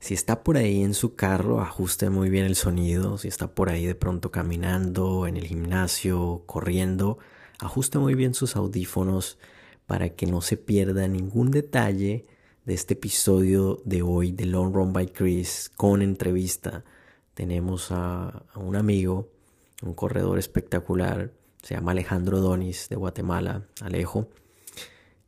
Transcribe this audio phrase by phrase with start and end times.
[0.00, 3.18] Si está por ahí en su carro, ajuste muy bien el sonido.
[3.18, 7.18] Si está por ahí de pronto caminando, en el gimnasio, corriendo,
[7.58, 9.38] ajuste muy bien sus audífonos
[9.86, 12.24] para que no se pierda ningún detalle
[12.64, 16.82] de este episodio de hoy de Long Run by Chris con entrevista.
[17.34, 19.28] Tenemos a, a un amigo,
[19.82, 21.32] un corredor espectacular,
[21.62, 24.28] se llama Alejandro Donis de Guatemala, Alejo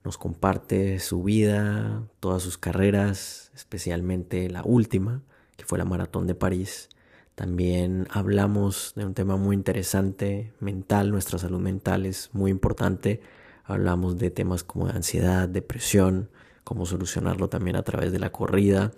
[0.05, 5.23] nos comparte su vida, todas sus carreras, especialmente la última,
[5.57, 6.89] que fue la Maratón de París.
[7.35, 13.21] También hablamos de un tema muy interesante, mental, nuestra salud mental es muy importante.
[13.65, 16.31] Hablamos de temas como ansiedad, depresión,
[16.65, 18.93] cómo solucionarlo también a través de la corrida.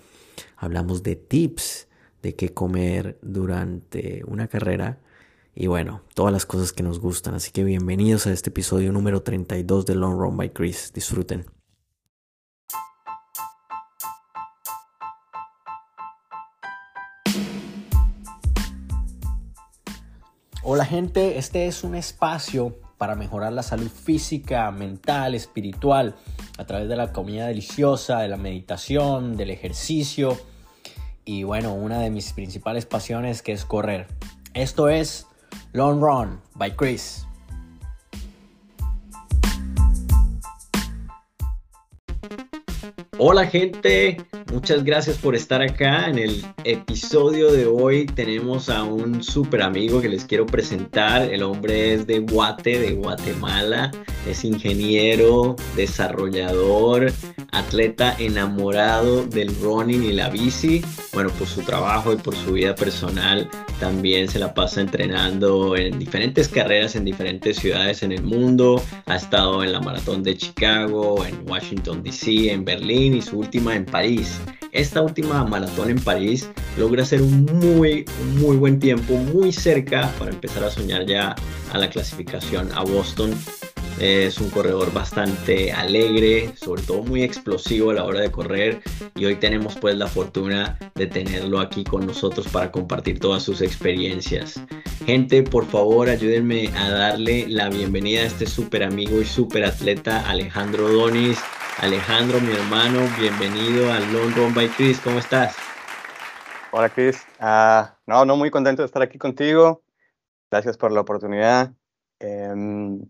[0.57, 1.87] Hablamos de tips
[2.23, 4.99] de qué comer durante una carrera
[5.55, 7.35] y bueno, todas las cosas que nos gustan.
[7.35, 10.93] Así que bienvenidos a este episodio número 32 de Long Run by Chris.
[10.93, 11.47] Disfruten.
[20.63, 26.17] Hola gente, este es un espacio para mejorar la salud física, mental, espiritual,
[26.57, 30.39] a través de la comida deliciosa, de la meditación, del ejercicio
[31.27, 34.07] y bueno, una de mis principales pasiones que es correr.
[34.55, 35.27] Esto es
[35.75, 37.25] Long Run by Chris.
[43.19, 44.17] Hola gente,
[44.53, 46.09] muchas gracias por estar acá.
[46.09, 51.23] En el episodio de hoy tenemos a un super amigo que les quiero presentar.
[51.23, 53.93] El hombre es de Guate, de Guatemala.
[54.29, 57.13] Es ingeniero, desarrollador,
[57.53, 60.83] atleta enamorado del running y la bici.
[61.13, 65.99] Bueno, por su trabajo y por su vida personal también se la pasa entrenando en
[65.99, 68.83] diferentes carreras en diferentes ciudades en el mundo.
[69.07, 73.75] Ha estado en la maratón de Chicago, en Washington DC, en Berlín y su última
[73.77, 74.41] en París.
[74.73, 78.05] Esta última maratón en París logra hacer un muy,
[78.41, 81.35] muy buen tiempo, muy cerca para empezar a soñar ya
[81.73, 83.35] a la clasificación a Boston
[84.01, 88.83] es un corredor bastante alegre, sobre todo muy explosivo a la hora de correr
[89.15, 93.63] y hoy tenemos pues la fortuna de tenerlo aquí con nosotros para compartir todas sus
[93.63, 94.61] experiencias.
[95.07, 100.29] Gente, por favor ayúdenme a darle la bienvenida a este súper amigo y súper atleta
[100.29, 101.39] Alejandro Donis.
[101.79, 105.01] Alejandro, mi hermano, bienvenido al Long Run by Chris.
[105.01, 105.57] ¿Cómo estás?
[106.71, 109.83] Hola Chris, ah, no, no muy contento de estar aquí contigo.
[110.51, 111.73] Gracias por la oportunidad.
[112.21, 113.01] Em,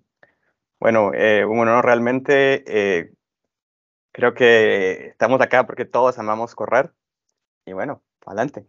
[0.81, 3.13] bueno, eh, bueno, realmente eh,
[4.13, 6.93] creo que estamos acá porque todos amamos correr
[7.67, 8.67] y bueno, adelante.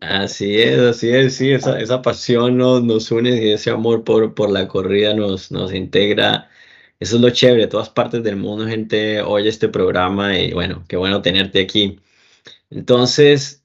[0.00, 4.34] Así es, así es, sí, esa, esa pasión nos, nos une y ese amor por,
[4.34, 6.48] por la corrida nos, nos integra.
[7.02, 10.96] Eso es lo chévere, todas partes del mundo gente oye este programa y bueno, qué
[10.96, 12.00] bueno tenerte aquí.
[12.70, 13.64] Entonces,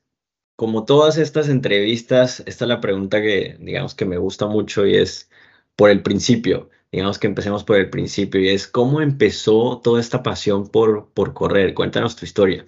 [0.55, 4.95] como todas estas entrevistas, esta es la pregunta que digamos que me gusta mucho y
[4.95, 5.29] es
[5.75, 10.23] por el principio digamos que empecemos por el principio y es cómo empezó toda esta
[10.23, 11.73] pasión por, por correr.
[11.73, 12.65] Cuéntanos tu historia.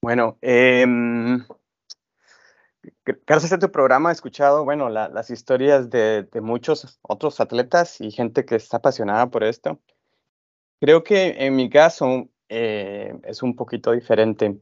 [0.00, 0.86] Bueno, eh,
[3.26, 8.44] gracias a tu programa he escuchado, bueno, las historias de, muchos otros atletas y gente
[8.44, 9.80] que está apasionada por esto.
[10.80, 14.58] Creo que en mi caso eh, es un poquito diferente,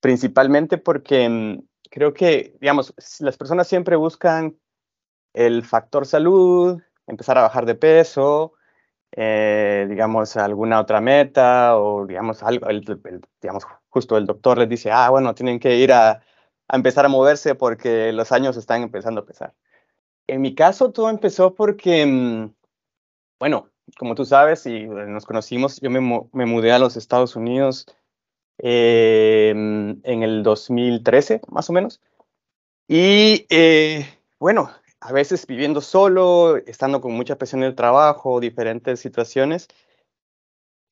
[0.00, 4.56] principalmente porque em, creo que, digamos, las personas siempre buscan
[5.34, 8.54] el factor salud, empezar a bajar de peso,
[9.12, 12.66] eh, digamos, alguna otra meta o, digamos, algo,
[13.40, 16.22] digamos, justo el doctor les dice, ah, bueno, tienen que ir a,
[16.68, 19.54] a, empezar a moverse porque los años están empezando a pesar.
[20.26, 22.54] En mi caso, todo empezó porque, mm,
[23.38, 26.00] bueno, como tú sabes y nos conocimos, yo me,
[26.32, 27.86] me mudé a los Estados Unidos
[28.58, 32.00] eh, en el 2013, más o menos.
[32.88, 34.06] Y eh,
[34.38, 39.68] bueno, a veces viviendo solo, estando con mucha presión en el trabajo, diferentes situaciones,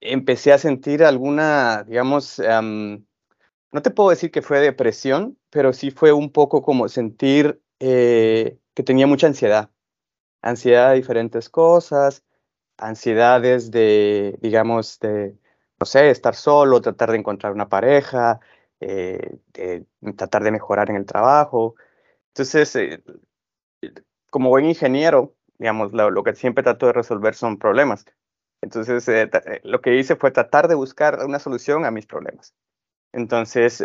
[0.01, 2.41] empecé a sentir alguna, digamos,
[3.73, 8.59] no te puedo decir que fue depresión, pero sí fue un poco como sentir eh,
[8.75, 9.71] que tenía mucha ansiedad.
[10.43, 12.25] Ansiedad de diferentes cosas,
[12.79, 15.37] ansiedades de, digamos, de,
[15.81, 18.41] no sé, estar solo, tratar de encontrar una pareja,
[18.81, 19.39] eh,
[20.17, 21.75] tratar de mejorar en el trabajo.
[22.29, 23.03] Entonces, eh,
[24.31, 28.05] como buen ingeniero, digamos, lo, que siempre trato de resolver son problemas.
[28.63, 29.31] Entonces, eh,
[29.65, 32.55] lo que hice fue tratar de buscar una solución a mis problemas.
[33.13, 33.83] Entonces,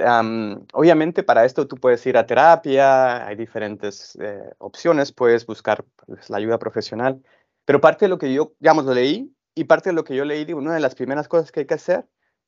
[0.74, 6.30] obviamente para esto tú puedes ir a terapia, hay diferentes eh, opciones, puedes buscar pues,
[6.30, 7.24] la ayuda profesional,
[7.66, 10.26] pero parte de lo que yo, digamos, lo leí y parte de lo que yo
[10.26, 12.08] leí, una de las primeras cosas que hay que hacer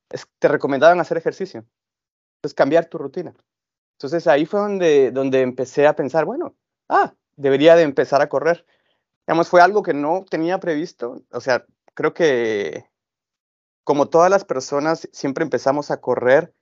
[0.09, 1.65] es, te recomendaban hacer ejercicio.
[2.37, 3.33] Entonces, cambiar tu rutina.
[3.97, 6.55] Entonces, ahí fue donde, donde empecé a pensar, bueno,
[6.89, 8.65] ah, debería de empezar a correr.
[9.25, 11.21] Digamos, fue algo que no tenía previsto.
[11.31, 12.85] O sea, creo que
[13.83, 16.53] como todas las personas, siempre empezamos a correr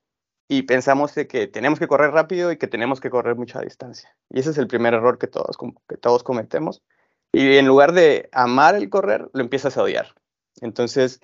[0.51, 4.13] y pensamos de que tenemos que correr rápido y que tenemos que correr mucha distancia.
[4.29, 5.57] Y ese es el primer error que todos,
[5.87, 6.83] que todos cometemos.
[7.31, 10.13] Y en lugar de amar el correr, lo empiezas a odiar.
[10.59, 11.21] Entonces,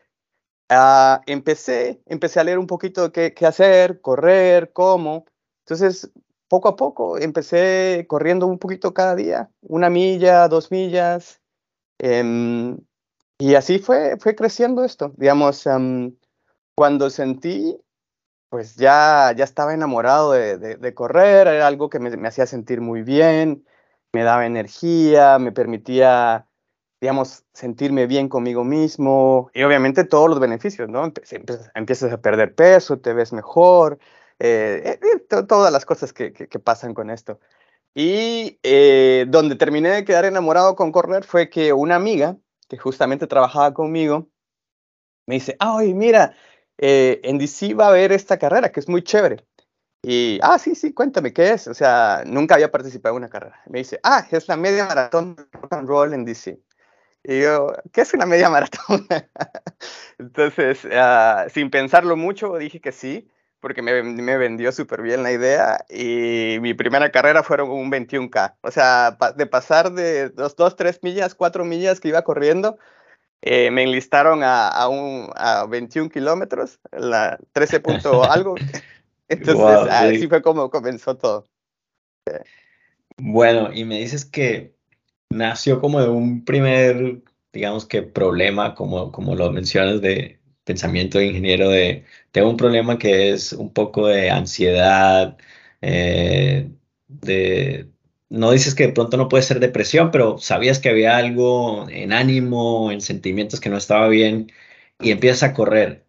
[0.71, 5.25] uh, empecé, empecé a leer un poquito qué, qué hacer, correr, cómo.
[5.65, 6.09] Entonces,
[6.47, 11.41] poco a poco empecé corriendo un poquito cada día, una milla, dos millas.
[12.01, 12.77] Um,
[13.39, 15.11] y así fue, fue creciendo esto.
[15.17, 16.15] Digamos, um,
[16.75, 17.77] cuando sentí,
[18.49, 22.81] pues ya, ya estaba enamorado de, de, correr, era algo que me, me, hacía sentir
[22.81, 23.65] muy bien,
[24.13, 26.47] me daba energía, me permitía,
[27.01, 31.11] digamos, sentirme bien conmigo mismo y obviamente todos los beneficios, ¿no?
[31.75, 33.99] Empiezas, a perder peso, te ves mejor,
[34.39, 37.39] eh, eh, todas las cosas que, que, pasan con esto.
[37.93, 42.37] Y eh, donde terminé de quedar enamorado con correr fue que una amiga
[42.69, 44.29] que justamente trabajaba conmigo
[45.25, 46.33] me dice, ay, mira,
[46.77, 49.45] eh, en DC va a haber esta carrera que es muy chévere.
[50.03, 51.67] Y, ah, sí, sí, cuéntame, ¿qué es?
[51.67, 53.61] O sea, nunca había participado en una carrera.
[53.67, 56.59] Me dice, ah, es la media maratón de rock and roll en DC.
[57.23, 59.05] Y yo, ¿qué es una media maratón?
[60.17, 63.27] Entonces, uh, sin pensarlo mucho, dije que sí,
[63.59, 65.83] porque me, me vendió súper bien la idea.
[65.89, 68.55] Y mi primera carrera fueron un 21K.
[68.61, 72.77] O sea, de pasar de dos, dos, tres millas, cuatro millas que iba corriendo,
[73.41, 78.55] eh, me enlistaron a, a, un, a 21 kilómetros, la 13 punto algo.
[79.29, 80.27] Entonces, wow, así sí.
[80.27, 81.45] fue como comenzó todo.
[83.17, 84.75] Bueno, y me dices que
[85.29, 91.27] nació como de un primer, digamos que problema, como, como lo mencionas, de pensamiento de
[91.27, 95.37] ingeniero, de tengo un problema que es un poco de ansiedad,
[95.81, 96.69] eh,
[97.07, 97.89] de,
[98.29, 102.13] no dices que de pronto no puede ser depresión, pero sabías que había algo en
[102.13, 104.51] ánimo, en sentimientos que no estaba bien,
[104.99, 106.05] y empiezas a correr.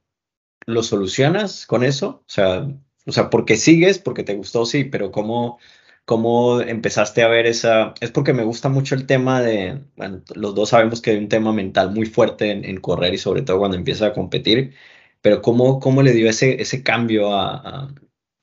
[0.66, 2.24] ¿Lo solucionas con eso?
[2.26, 2.68] O sea,
[3.06, 5.58] o sea, porque sigues, porque te gustó, sí, pero ¿cómo,
[6.04, 7.94] cómo empezaste a ver esa...
[8.00, 11.28] Es porque me gusta mucho el tema de, bueno, los dos sabemos que hay un
[11.28, 14.74] tema mental muy fuerte en, correr y sobre todo cuando empiezas a competir,
[15.22, 17.56] pero ¿cómo, cómo le dio ese, ese cambio a,
[17.86, 17.94] a,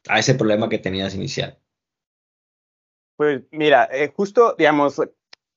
[0.07, 1.59] a ese problema que tenías inicial?
[3.17, 5.01] Pues mira, eh, justo, digamos,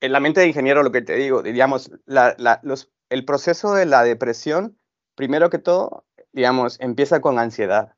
[0.00, 3.74] en la mente de ingeniero lo que te digo, digamos, la, la, los, el proceso
[3.74, 4.78] de la depresión,
[5.16, 7.94] primero que todo, digamos, empieza con ansiedad.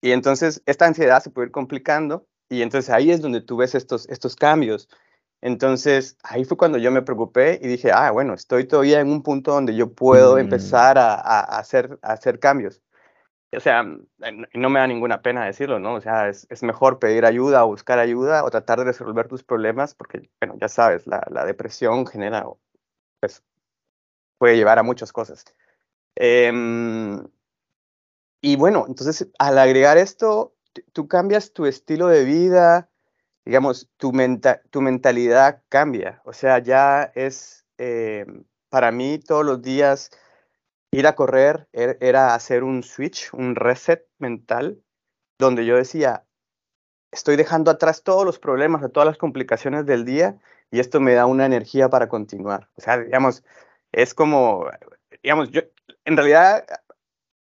[0.00, 3.74] Y entonces esta ansiedad se puede ir complicando y entonces ahí es donde tú ves
[3.74, 4.88] estos, estos cambios.
[5.40, 9.22] Entonces ahí fue cuando yo me preocupé y dije, ah, bueno, estoy todavía en un
[9.22, 10.38] punto donde yo puedo mm.
[10.40, 12.82] empezar a, a, a, hacer, a hacer cambios.
[13.56, 15.94] O sea, no me da ninguna pena decirlo, ¿no?
[15.94, 19.42] O sea, es, es, mejor pedir ayuda o buscar ayuda o tratar de resolver tus
[19.42, 22.44] problemas porque, bueno, ya sabes, la, la depresión genera,
[23.20, 23.42] pues,
[24.36, 25.44] puede llevar a muchas cosas.
[26.16, 26.52] Eh,
[28.40, 30.54] y bueno, entonces al agregar esto,
[30.92, 32.88] tú cambias tu estilo de vida,
[33.44, 36.22] digamos, tu, menta tu mentalidad cambia.
[36.24, 38.26] O sea, ya es, eh,
[38.68, 40.10] para mí todos los días
[40.90, 44.82] ir a correr er era hacer un switch, un reset mental,
[45.38, 46.24] donde yo decía,
[47.12, 50.38] estoy dejando atrás todos los problemas, todas las complicaciones del día
[50.70, 52.68] y esto me da una energía para continuar.
[52.76, 53.44] O sea, digamos,
[53.92, 54.68] es como,
[55.22, 55.62] digamos, yo,
[56.04, 56.64] en realidad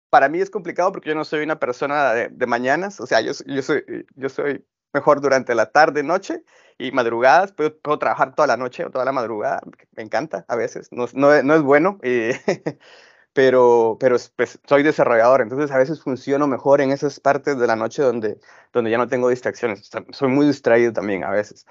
[0.10, 3.22] para mí es complicado porque yo no soy una persona de, de mañanas, o sea,
[3.22, 3.84] yo, yo, soy,
[4.15, 6.44] yo soy mejor durante la tarde, noche
[6.77, 9.62] y madrugadas, puedo, puedo, trabajar toda la noche o toda la madrugada,
[9.96, 12.00] me encanta a veces, no, es bueno,
[13.34, 17.76] pero, pero pues, soy desarrollador, entonces a veces funciono mejor en esas partes de la
[17.76, 18.40] noche donde,
[18.74, 21.66] donde ya no tengo distracciones, soy muy distraído también a veces.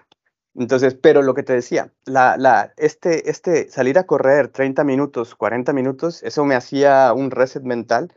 [0.54, 5.34] Entonces, pero lo que te decía, la, la, este, este salir a correr 30 minutos,
[5.36, 8.12] 40 minutos, eso me hacía un reset mental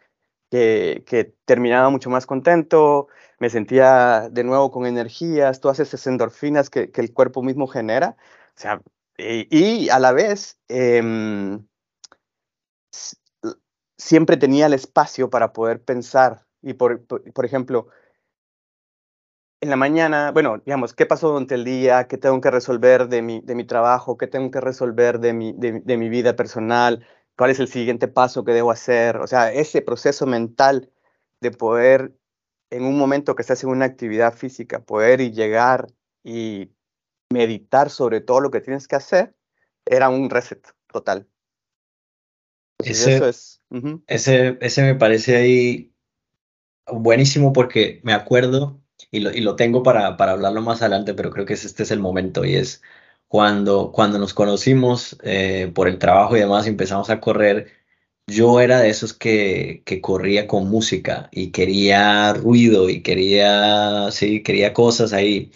[0.49, 3.07] que, que, terminaba mucho más contento,
[3.39, 8.17] me sentía de nuevo con energías, todas esas endorfinas que, que el cuerpo mismo genera.
[8.55, 8.81] O sea,
[9.17, 9.47] y,
[9.85, 11.01] y a la vez, eh,
[13.97, 16.45] siempre tenía el espacio para poder pensar.
[16.61, 17.87] Y por, por, ejemplo,
[19.61, 22.07] en la mañana, bueno, digamos, ¿qué pasó durante el día?
[22.07, 24.17] ¿Qué tengo que resolver de mi, de mi trabajo?
[24.17, 27.05] ¿Qué tengo que resolver de mi, de, mi vida personal?
[27.35, 30.91] cuál es el siguiente paso que debo hacer, o sea, ese proceso mental
[31.41, 32.13] de poder,
[32.69, 35.87] en un momento que estás en una actividad física, poder y llegar
[36.23, 36.71] y
[37.31, 39.35] meditar sobre todo lo que tienes que hacer,
[39.85, 41.27] era un reset total.
[42.79, 44.03] Ese, eso es, uh -huh.
[44.07, 45.93] ese, ese me parece ahí
[46.91, 51.31] buenísimo porque me acuerdo y lo, y lo tengo para, para hablarlo más adelante, pero
[51.31, 52.81] creo que este es el momento y es
[53.27, 57.71] cuando, cuando nos conocimos eh, por el trabajo y demás, empezamos a correr,
[58.27, 64.43] yo era de esos que, que corría con música y quería ruido y quería, sí,
[64.43, 65.51] quería cosas ahí.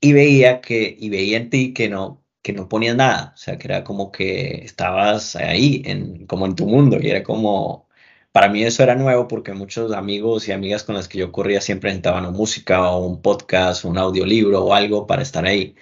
[0.00, 3.58] Y veía que, y veía en ti que no, que no ponías nada, o sea,
[3.58, 7.88] que era como que estabas ahí, en, como en tu mundo, y era como,
[8.32, 11.60] para mí eso era nuevo porque muchos amigos y amigas con las que yo corría
[11.60, 15.76] siempre necesitaban música o un podcast, un audiolibro o algo para estar ahí.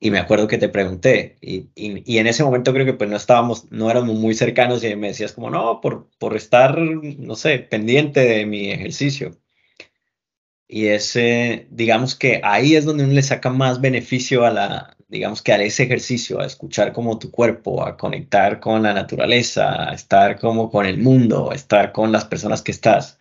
[0.00, 3.16] Y me acuerdo que te pregunté, y, y, en ese momento creo que pues no
[3.16, 7.58] estábamos, no éramos muy cercanos y me decías como, no, por, por estar, no sé,
[7.60, 9.38] pendiente de mi ejercicio.
[10.68, 15.42] Y ese, digamos que ahí es donde uno le saca más beneficio a la, digamos
[15.42, 19.94] que a ese ejercicio, a escuchar como tu cuerpo, a conectar con la naturaleza, a
[19.94, 23.20] estar como con el mundo, a estar con las personas que estás.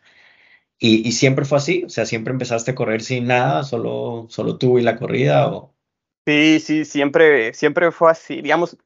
[0.80, 4.78] Y, siempre fue así, o sea, siempre empezaste a correr sin nada, solo, solo tú
[4.80, 5.76] y la corrida, o,
[6.28, 8.42] Sí, sí, siempre, siempre fue así.
[8.42, 8.78] Digamos,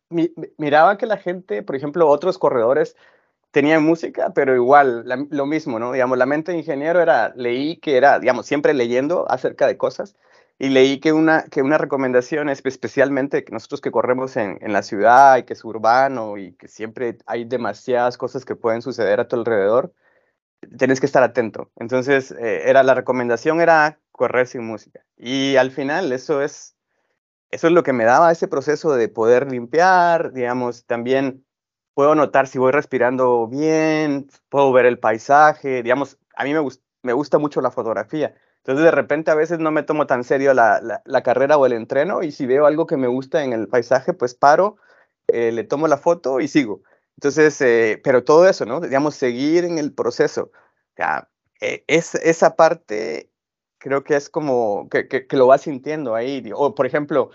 [0.58, 2.98] miraba que la gente, por ejemplo, otros corredores
[3.52, 5.94] tenían música, pero igual, lo mismo, ¿no?
[5.94, 10.16] Digamos, la mente de ingeniero era, leí que era, digamos, siempre leyendo acerca de cosas
[10.60, 14.74] y leí que una, que una recomendación es especialmente que nosotros que corremos en, en
[14.74, 19.20] la ciudad y que es urbano y que siempre hay demasiadas cosas que pueden suceder
[19.20, 19.94] a tu alrededor,
[20.78, 21.72] tienes que estar atento.
[21.78, 25.06] Entonces, eh, era, la recomendación era correr sin música.
[25.18, 26.76] Y al final, eso es
[27.52, 31.46] eso es lo que me daba ese proceso de poder limpiar, digamos, también
[31.96, 36.62] puedo notar si voy respirando bien, puedo ver el paisaje, digamos, a mí me,
[37.02, 38.36] me gusta mucho la fotografía.
[38.60, 41.74] Entonces de repente a veces no me tomo tan serio la, la, carrera o el
[41.74, 44.78] entreno y si veo algo que me gusta en el paisaje, pues paro,
[45.28, 46.82] eh, le tomo la foto y sigo.
[47.18, 48.80] Entonces, eh, pero todo eso, ¿no?
[48.82, 50.52] Digamos, seguir en el proceso.
[51.62, 53.30] Eh, es, esa parte
[53.80, 56.50] creo que es como que, que, lo vas sintiendo ahí.
[56.54, 57.32] O, por ejemplo,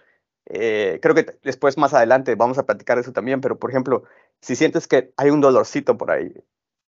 [0.47, 4.05] eh, creo que después más adelante vamos a platicar eso también, pero por ejemplo,
[4.41, 6.33] si sientes que hay un dolorcito por ahí,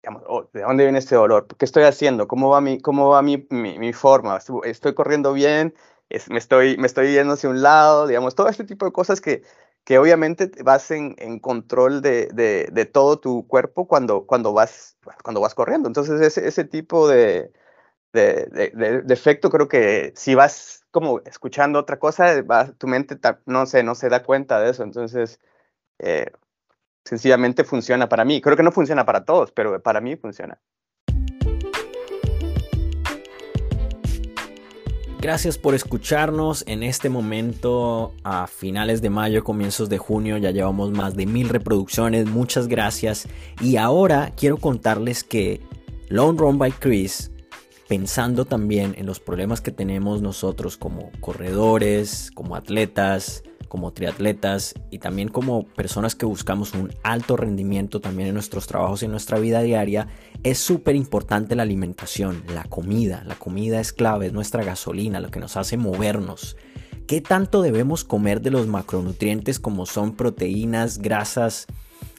[0.02, 1.46] digamos, oh, ¿de dónde viene este dolor?
[1.58, 2.26] ¿Qué estoy haciendo?
[2.28, 4.38] ¿Cómo va mi, cómo va mi, mi, forma?
[4.64, 5.74] ¿Estoy corriendo bien?
[6.28, 8.06] me, estoy, me estoy yendo hacia un lado?
[8.06, 9.42] Digamos, todo este tipo de cosas que,
[9.84, 14.96] que obviamente vas en, en control de, de, de, todo tu cuerpo cuando, cuando, vas,
[15.22, 15.88] cuando vas corriendo.
[15.88, 17.52] Entonces, ese, ese tipo de,
[18.12, 22.44] de, efecto, creo que si vas como escuchando otra cosa,
[22.78, 24.82] tu mente no se, no se da cuenta de eso.
[24.82, 25.40] Entonces,
[25.98, 26.32] eh,
[27.04, 28.40] sencillamente funciona para mí.
[28.40, 30.58] Creo que no funciona para todos, pero para mí funciona.
[35.20, 40.36] Gracias por escucharnos en este momento a finales de mayo, comienzos de junio.
[40.36, 42.26] Ya llevamos más de mil reproducciones.
[42.26, 43.28] Muchas gracias.
[43.60, 45.60] Y ahora quiero contarles que
[46.08, 47.30] Long Run by Chris
[47.86, 54.98] pensando también en los problemas que tenemos nosotros como corredores, como atletas, como triatletas y
[54.98, 59.38] también como personas que buscamos un alto rendimiento también en nuestros trabajos y en nuestra
[59.38, 60.08] vida diaria,
[60.42, 63.24] es súper importante la alimentación, la comida.
[63.26, 66.58] La comida es clave, es nuestra gasolina, lo que nos hace movernos.
[67.06, 71.66] ¿Qué tanto debemos comer de los macronutrientes como son proteínas, grasas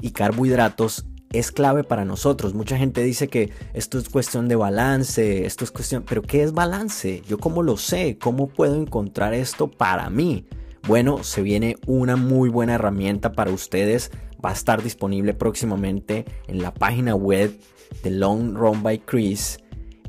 [0.02, 2.56] y carbohidratos es clave para nosotros.
[2.56, 6.52] Mucha gente dice que esto es cuestión de balance, esto es cuestión, pero ¿qué es
[6.52, 7.22] balance?
[7.28, 10.48] Yo cómo lo sé, cómo puedo encontrar esto para mí.
[10.88, 14.12] Bueno, se viene una muy buena herramienta para ustedes.
[14.44, 17.58] Va a estar disponible próximamente en la página web
[18.04, 19.60] de Long Run by Chris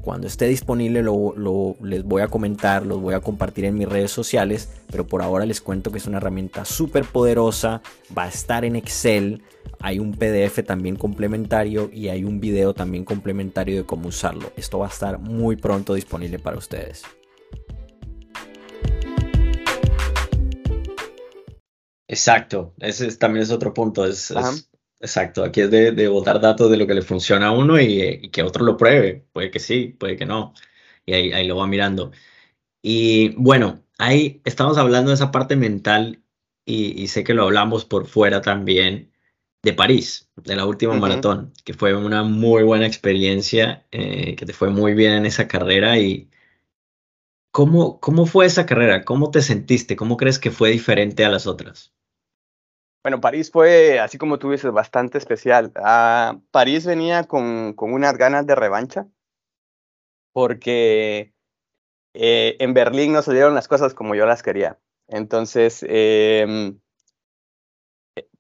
[0.05, 4.11] cuando esté disponible lo, les voy a comentar, los voy a compartir en mis redes
[4.11, 7.81] sociales, pero por ahora les cuento que es una herramienta súper poderosa,
[8.17, 9.43] va a estar en Excel,
[9.81, 14.53] hay un PDF también complementario y hay un video también complementario de cómo usarlo.
[14.59, 17.05] Esto va a estar muy pronto disponible para ustedes.
[22.09, 24.33] Exacto, ese también es otro punto, es
[25.05, 28.31] Exacto, aquí es de, de botar datos de lo que le funciona a uno y,
[28.31, 29.27] que otro lo pruebe.
[29.35, 30.55] Puede que sí, puede que no.
[31.05, 32.11] Y ahí, ahí lo va mirando.
[32.83, 36.23] Y bueno, ahí estamos hablando de esa parte mental
[36.65, 39.13] y, sé que lo hablamos por fuera también
[39.63, 44.55] de París, de la última maratón, que fue una muy buena experiencia, eh, que te
[44.55, 45.99] fue muy bien en esa carrera.
[45.99, 46.31] ¿Y
[47.55, 49.05] cómo, cómo fue esa carrera?
[49.05, 49.95] ¿Cómo te sentiste?
[49.95, 51.95] ¿Cómo crees que fue diferente a las otras?
[53.05, 55.71] Bueno, París fue, así como tú dices, bastante especial.
[55.77, 59.07] Ah, París venía con, con, unas ganas de revancha,
[60.33, 61.33] porque
[62.15, 64.81] eh, en Berlín no salieron las cosas como yo las quería.
[65.07, 66.81] Entonces, em,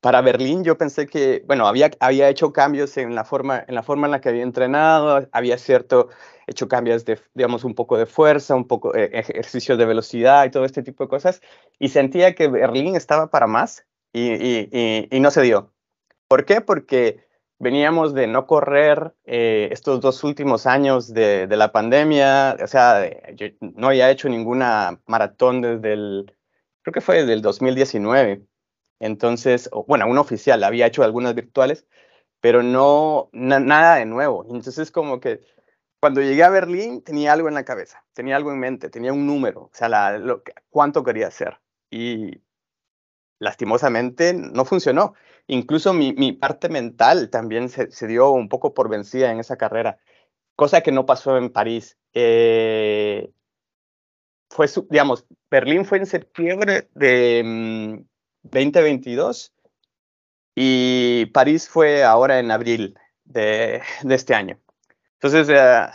[0.00, 3.83] para Berlín yo pensé que, bueno, había, había hecho cambios en la, forma, en la
[3.83, 6.11] forma en la que había entrenado, había cierto,
[6.47, 10.50] hecho cambios de, digamos, un poco de fuerza, un poco de ejercicio de velocidad y
[10.50, 11.40] todo este tipo de cosas,
[11.78, 15.73] y sentía que Berlín estaba para más y, y, y, no se dio.
[16.28, 16.61] ¿Por qué?
[16.61, 17.25] Porque
[17.59, 23.09] veníamos de no correr eh, estos dos últimos años de, de, la pandemia, o sea,
[23.35, 26.37] yo no había hecho ninguna maratón desde el,
[26.83, 28.43] creo que fue desde el 2019.
[29.01, 31.87] Entonces, bueno, un oficial, había hecho algunas virtuales,
[32.41, 34.45] pero no, nada de nuevo.
[34.49, 35.41] Entonces, como que
[36.01, 39.27] cuando llegué a Berlín tenía algo en la cabeza, tenía algo en mente, tenía un
[39.27, 40.21] número, o sea, la,
[40.71, 41.59] cuánto quería hacer.
[41.91, 42.43] Y
[43.39, 45.15] lastimosamente no funcionó.
[45.47, 49.99] Incluso mi, parte mental también se, se, dio un poco por vencida en esa carrera,
[50.57, 51.99] cosa que no pasó en París.
[52.15, 53.31] Eh,
[54.51, 58.05] fue, digamos, Berlín fue en septiembre de,
[58.45, 59.53] 2022
[60.55, 64.59] y París fue ahora en abril de, este año.
[65.15, 65.91] Entonces, uh,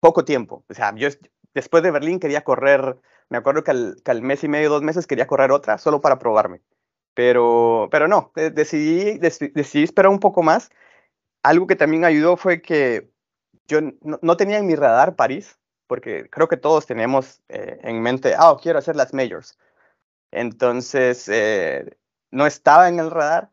[0.00, 0.64] poco tiempo.
[0.68, 1.08] O sea, yo
[1.54, 2.96] después de Berlín quería correr,
[3.28, 6.60] me acuerdo que al, mes y medio, dos meses quería correr otra solo para probarme.
[7.14, 10.70] Pero, pero no, decidí, decidí esperar un poco más.
[11.42, 13.10] Algo que también ayudó fue que
[13.66, 18.34] yo no, tenía en mi radar París, porque creo que todos tenemos eh, en mente,
[18.36, 19.58] ah, quiero hacer las majors.
[20.36, 21.96] Entonces, eh,
[22.30, 23.50] no estaba en el radar,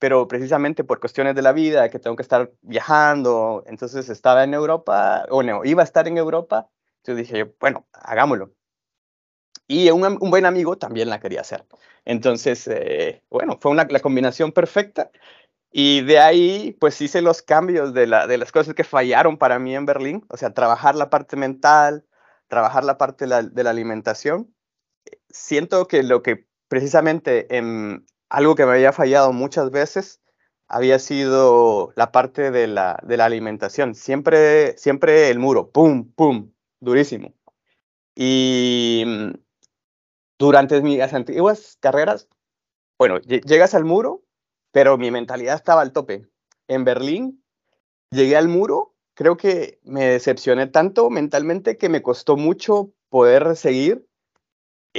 [0.00, 4.52] pero precisamente por cuestiones de la vida, que tengo que estar viajando, entonces estaba en
[4.54, 6.68] Europa, o no, iba a estar en Europa,
[6.98, 8.52] entonces dije, bueno, hagámoslo.
[9.68, 11.64] Y un, un buen amigo también la quería hacer.
[12.04, 15.10] Entonces, eh, bueno, fue una, la combinación perfecta.
[15.70, 19.58] Y de ahí, pues hice los cambios de, la, de las cosas que fallaron para
[19.60, 22.04] mí en Berlín, o sea, trabajar la parte mental,
[22.48, 24.55] trabajar la parte la, de la alimentación
[25.28, 30.20] siento que lo que precisamente en algo que me había fallado muchas veces
[30.68, 33.94] había sido la parte de la, de la alimentación.
[33.94, 37.34] Siempre, siempre el muro, pum, pum, durísimo.
[38.14, 39.30] Y mm,
[40.38, 42.28] durante mis antiguas carreras,
[42.98, 44.24] bueno, llegas al muro,
[44.72, 46.26] pero mi mentalidad estaba al tope.
[46.68, 47.44] En Berlín,
[48.10, 54.06] llegué al muro, creo que me decepcioné tanto mentalmente que me costó mucho poder seguir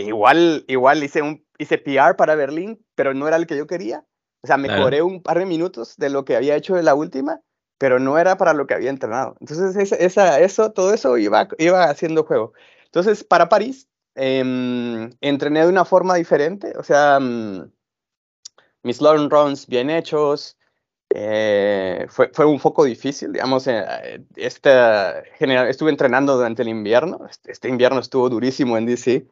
[0.01, 4.05] igual, igual hice un hice PR para Berlín, pero no era el que yo quería.
[4.43, 6.95] O sea, me cobré un par de minutos de lo que había hecho de la
[6.95, 7.41] última,
[7.77, 9.35] pero no era para lo que había entrenado.
[9.39, 12.53] Entonces, esa, eso, todo eso iba, iba haciendo juego.
[12.85, 16.73] Entonces, para París, eh, entrené de una forma diferente.
[16.77, 17.69] O sea, um,
[18.83, 20.57] mis long runs bien hechos.
[21.09, 27.25] Eh, fue, fue un poco difícil, digamos, eh, esta, general, estuve entrenando durante el invierno.
[27.29, 29.25] Este, este invierno estuvo durísimo en DC.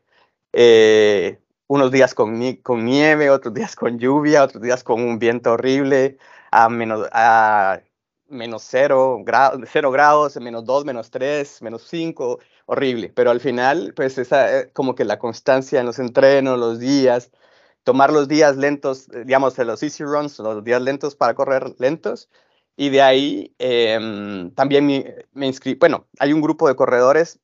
[0.58, 1.38] Eh,
[1.68, 6.18] unos días con, nieve, otros días con lluvia, otros días con un viento horrible,
[6.50, 7.82] a menos, a
[8.30, 13.12] menos cero, grado, cero grados, menos dos, menos tres, menos cinco, horrible.
[13.14, 17.32] Pero al final, pues esa, eh, como que la constancia en los entrenos, los días,
[17.84, 22.30] tomar los días lentos, eh, digamos, los easy runs, los días lentos para correr lentos.
[22.78, 27.40] Y de ahí eh, también me, me bueno, hay un grupo de corredores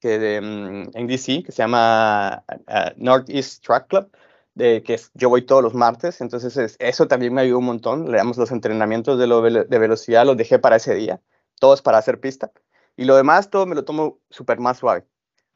[0.00, 4.10] que de, mm, en DC que se llama uh, Northeast Track Club,
[4.54, 8.10] de que yo voy todos los martes, entonces eso también me ayudó un montón.
[8.10, 11.20] Le damos los entrenamientos de, lo, de velocidad, los dejé para ese día,
[11.60, 12.50] todos para hacer pista.
[12.96, 15.06] Y lo demás, todo me lo tomo súper más suave.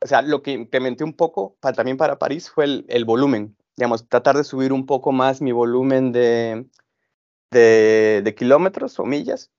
[0.00, 3.56] O sea, lo que implementé un poco para, también para París fue el, el, volumen.
[3.76, 6.66] Digamos, tratar de subir un poco más mi volumen de,
[7.50, 9.50] de, de kilómetros o millas.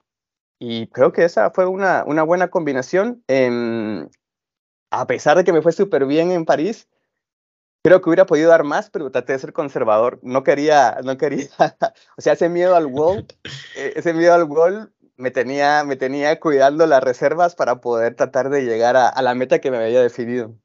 [0.59, 3.21] Y creo que esa fue una, una buena combinación.
[3.27, 4.09] En,
[4.93, 6.87] a pesar de que me fue súper bien en París,
[7.83, 10.19] creo que hubiera podido dar más, pero traté de ser conservador.
[10.21, 11.47] No quería, no quería,
[12.17, 13.25] o sea, ese miedo al gol,
[13.75, 18.49] eh, ese miedo al gol me tenía, me tenía cuidando las reservas para poder tratar
[18.49, 20.55] de llegar a, a la meta que me había definido.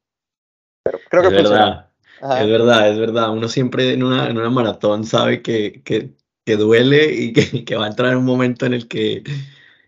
[0.85, 3.31] Pero creo que es verdad, es verdad, es verdad.
[3.31, 6.13] Uno siempre en una, en una maratón sabe que, que,
[6.45, 9.23] que duele y que, que, va a entrar un momento en el que,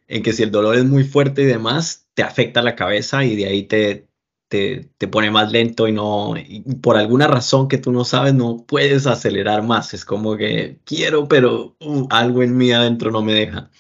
[0.09, 3.37] en que si el dolor es muy fuerte y demás, te afecta la cabeza y
[3.37, 4.10] de ahí te,
[4.51, 6.35] te, te, pone más lento y no,
[6.83, 9.95] por alguna razón que tú no sabes, no puedes acelerar más.
[9.95, 13.71] Es como que quiero, pero uh, algo en mí adentro no me deja.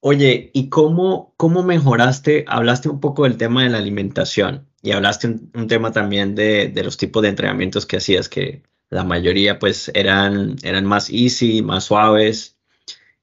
[0.00, 2.44] Oye, ¿y cómo, cómo mejoraste?
[2.48, 6.68] Hablaste un poco del tema de la alimentación y hablaste un, un tema también de,
[6.68, 11.62] de, los tipos de entrenamientos que hacías, que la mayoría pues eran, eran más easy,
[11.62, 12.58] más suaves,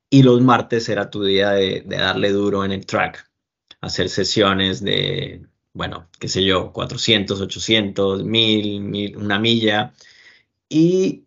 [0.10, 3.30] y los martes era tu día de, de darle duro en el track,
[3.82, 9.94] hacer sesiones de bueno, qué sé yo, 400, 800, 1000, una milla.
[10.70, 11.26] Y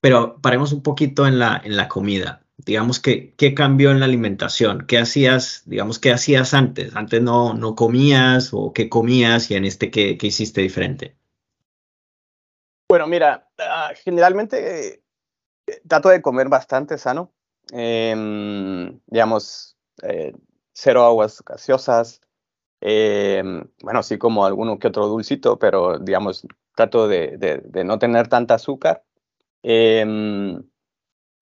[0.00, 2.42] pero paremos un poquito en la, en la comida.
[2.58, 4.86] Digamos que, ¿qué cambió en la alimentación?
[4.86, 6.94] ¿Qué hacías, digamos, qué hacías antes?
[6.94, 11.16] ¿Antes no, no comías o qué comías y en este qué, qué hiciste diferente?
[12.88, 15.02] Bueno, mira, uh, generalmente
[15.66, 17.32] eh, trato de comer bastante sano.
[17.72, 18.14] Eh,
[19.06, 20.32] digamos, eh,
[20.72, 22.20] cero aguas gaseosas.
[22.80, 28.54] Em, bueno, sí como alguno que otro dulcito, pero digamos, trato de, no tener tanta
[28.54, 29.04] azúcar.
[29.62, 30.62] Em,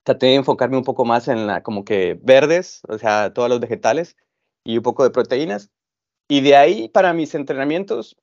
[0.04, 3.60] traté de enfocarme un poco más en la, como que verdes, o sea, todos los
[3.60, 4.16] vegetales
[4.64, 5.70] y un poco de proteínas.
[6.28, 8.16] Y de ahí para mis entrenamientos,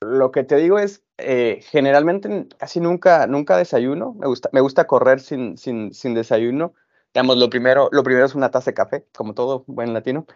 [0.00, 4.14] lo que te digo es, eh, generalmente casi nunca, nunca desayuno.
[4.14, 6.74] Me gusta, me gusta correr sin, sin, sin desayuno.
[7.14, 10.26] Digamos, lo primero, lo primero es una taza de café, como todo buen latino.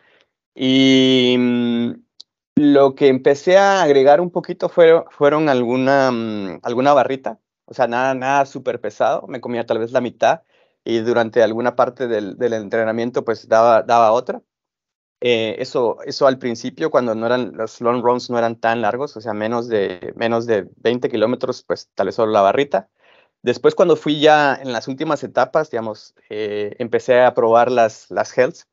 [0.54, 1.36] Y
[2.56, 8.14] lo que empecé a agregar un poquito fueron, alguna, mm, alguna barrita, o sea, nada,
[8.14, 9.26] nada súper pesado.
[9.28, 10.42] Me comía tal vez la mitad
[10.84, 14.42] y durante alguna parte del, del entrenamiento pues daba, daba otra.
[15.24, 19.16] Eh, eso, eso al principio, cuando no eran, los long runs no eran tan largos,
[19.16, 22.90] o sea, menos de, menos de 20 kilómetros, pues tal vez solo la barrita.
[23.42, 28.36] Después, cuando fui ya en las últimas etapas, digamos, eh, empecé a probar las, las
[28.36, 28.68] healths,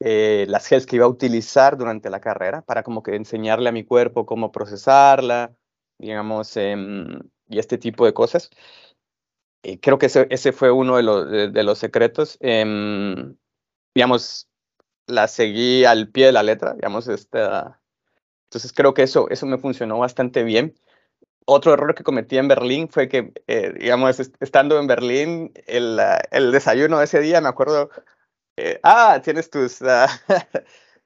[0.00, 3.72] eh, las gels que iba a utilizar durante la carrera para como que enseñarle a
[3.72, 5.54] mi cuerpo cómo procesarla,
[5.98, 6.76] digamos, eh,
[7.48, 8.50] y este tipo de cosas.
[9.62, 11.02] Eh, creo que ese, ese, fue uno de
[11.64, 12.38] los, secretos.
[12.40, 13.36] Em,
[13.94, 14.48] digamos,
[15.06, 17.80] la seguí al pie de la letra, digamos, esta,
[18.48, 20.74] entonces creo que eso, eso me funcionó bastante bien.
[21.46, 26.52] Otro error que cometí en Berlín fue que, eh, digamos, estando en Berlín, el, el
[26.52, 27.90] desayuno de ese día, me acuerdo,
[28.58, 30.06] eh, ah, tienes tus, uh,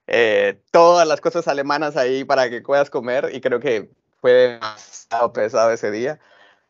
[0.71, 5.71] todas las cosas alemanas ahí para que puedas comer y creo que fue demasiado pesado
[5.71, 6.19] ese día.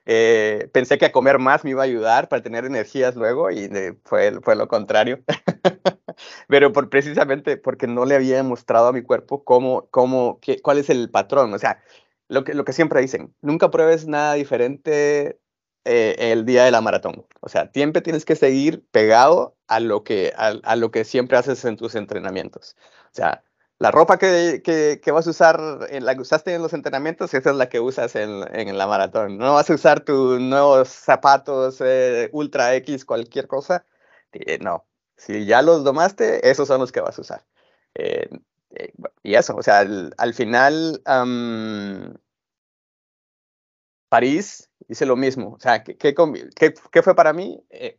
[0.04, 3.70] Eh, pensé que a comer más me iba a ayudar para tener energías luego y
[4.04, 5.22] fue, fue lo contrario.
[6.48, 10.78] Pero por, precisamente porque no le había mostrado a mi cuerpo cómo, cómo, qué, cuál
[10.78, 11.54] es el patrón.
[11.54, 11.80] O sea,
[12.28, 15.38] lo que, lo que siempre dicen, nunca pruebes nada diferente
[15.84, 17.26] eh, el día de la maratón.
[17.40, 21.36] O sea, siempre tienes que seguir pegado a lo que, a, a, lo que siempre
[21.38, 22.76] haces en tus entrenamientos.
[23.06, 23.42] O sea,
[23.82, 27.50] la ropa que, que, que, vas a usar, la que usaste en los entrenamientos, esa
[27.50, 29.38] es la que usas en, en la maratón.
[29.38, 33.84] No vas a usar tus nuevos zapatos eh, Ultra X, cualquier cosa.
[34.32, 37.44] Eh, no, si ya los domaste, esos son los que vas a usar.
[37.94, 38.28] Eh,
[38.70, 38.92] eh
[39.24, 42.14] y eso, o sea, al, al final, um,
[44.08, 45.54] París hice lo mismo.
[45.54, 46.14] O sea, ¿qué, qué,
[46.54, 47.62] qué, qué fue para mí?
[47.70, 47.98] Eh,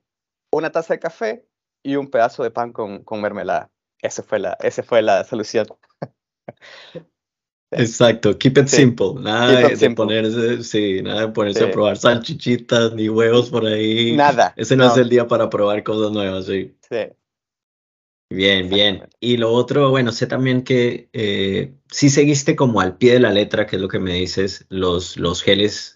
[0.52, 1.46] una taza de café
[1.84, 3.72] y un pedazo de pan con, con mermelada.
[4.02, 5.68] Esa fue la, esa fue la solución.
[7.72, 8.78] Exacto, keep it sí.
[8.78, 9.16] simple.
[9.20, 9.96] Nada keep de, simple.
[9.96, 11.66] ponerse, sí, nada de ponerse sí.
[11.66, 14.16] a probar salchichitas ni huevos por ahí.
[14.16, 14.54] Nada.
[14.56, 16.78] Ese no, no, es el día para probar cosas nuevas, sí.
[16.88, 17.08] Sí.
[18.30, 19.08] Bien, bien.
[19.20, 23.32] Y lo otro, bueno, sé también que eh, sí seguiste como al pie de la
[23.32, 25.93] letra, que es lo que me dices, los, los geles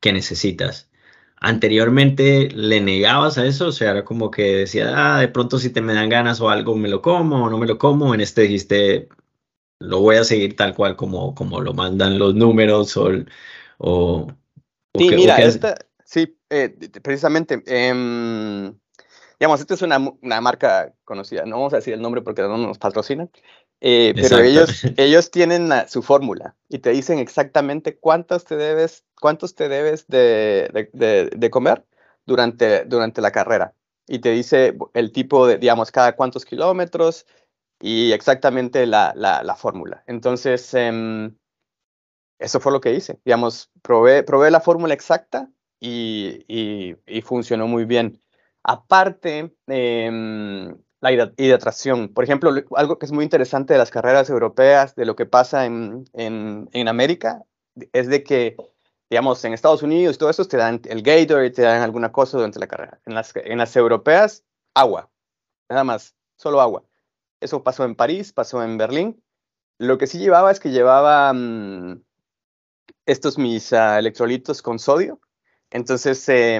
[0.00, 0.88] que necesitas.
[1.40, 5.70] Anteriormente le negabas a eso, o sea, era como que decía, ah, de pronto si
[5.70, 8.14] te me dan ganas o algo me lo como o no me lo como.
[8.14, 9.08] En este dijiste,
[9.78, 13.10] lo voy a seguir tal cual como, como lo mandan los números o...
[13.78, 14.26] o
[14.96, 18.72] sí, que, mira, o esta, sí, eh, precisamente, eh,
[19.38, 22.58] digamos, esta es una, una, marca conocida, no vamos a decir el nombre porque no
[22.58, 23.30] nos patrocinan,
[23.80, 29.04] eh, pero ellos, ellos tienen la, su fórmula y te dicen exactamente cuántos te debes,
[29.20, 31.84] cuántos te debes de, de, de, de, comer
[32.26, 33.74] durante, durante la carrera.
[34.06, 37.26] Y te dice el tipo de, digamos, cada cuántos kilómetros
[37.80, 40.02] y exactamente la, la, la fórmula.
[40.06, 41.30] Entonces, eh,
[42.38, 43.20] eso fue lo que hice.
[43.24, 48.20] Digamos, probé, probé la fórmula exacta y, y, y, funcionó muy bien.
[48.62, 52.08] Aparte, eh, la hidratación.
[52.08, 55.64] Por ejemplo, algo que es muy interesante de las carreras europeas, de lo que pasa
[55.64, 57.44] en, en, en América,
[57.92, 58.56] es de que,
[59.08, 62.58] digamos, en Estados Unidos todo eso te dan el Gatorade, te dan alguna cosa durante
[62.58, 63.00] la carrera.
[63.06, 65.08] En las, en las europeas, agua,
[65.68, 66.82] nada más, solo agua.
[67.40, 69.22] Eso pasó en París, pasó en Berlín.
[69.78, 72.02] Lo que sí llevaba es que llevaba um,
[73.06, 75.20] estos mis uh, electrolitos con sodio.
[75.70, 76.58] Entonces, eh,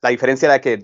[0.00, 0.82] la diferencia era que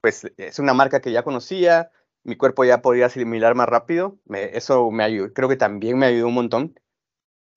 [0.00, 1.90] pues es una marca que ya conocía,
[2.22, 6.28] mi cuerpo ya podía asimilar más rápido, eso me ayudó, creo que también me ayudó
[6.28, 6.80] un montón.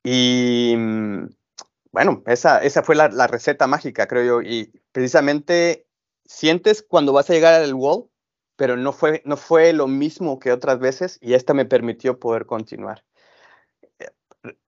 [0.04, 1.28] Y mm,
[1.92, 5.88] bueno, esa, esa fue la, la, receta mágica, creo yo, y precisamente
[6.26, 8.10] sientes cuando vas a llegar al wall,
[8.56, 12.46] pero no fue, no fue lo mismo que otras veces y esta me permitió poder
[12.46, 13.04] continuar.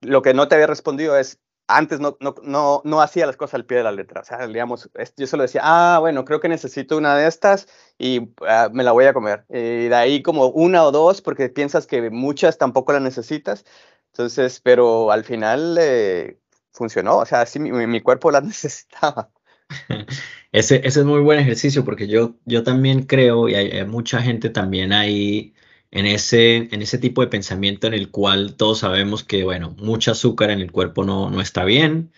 [0.00, 3.54] Lo que no te había respondido es, antes no, no, no, no, hacía las cosas
[3.54, 4.20] al pie de la letra.
[4.20, 8.30] O sea, digamos, yo solo decía, ah, bueno, creo que necesito una de estas y
[8.46, 9.44] ah, me la voy a comer.
[9.48, 13.64] Y de ahí como una o dos, porque piensas que muchas tampoco las necesitas.
[14.12, 16.38] Entonces, pero al final eh,
[16.72, 17.18] funcionó.
[17.18, 19.30] O sea, sí, mi, mi cuerpo las necesitaba.
[20.52, 24.48] Ese, ese, es muy buen ejercicio porque yo, yo también creo, y hay, mucha gente
[24.48, 25.54] también ahí
[25.90, 30.12] en ese, en ese tipo de pensamiento en el cual todos sabemos que, bueno, mucho
[30.12, 32.12] azúcar en el cuerpo no, no está bien,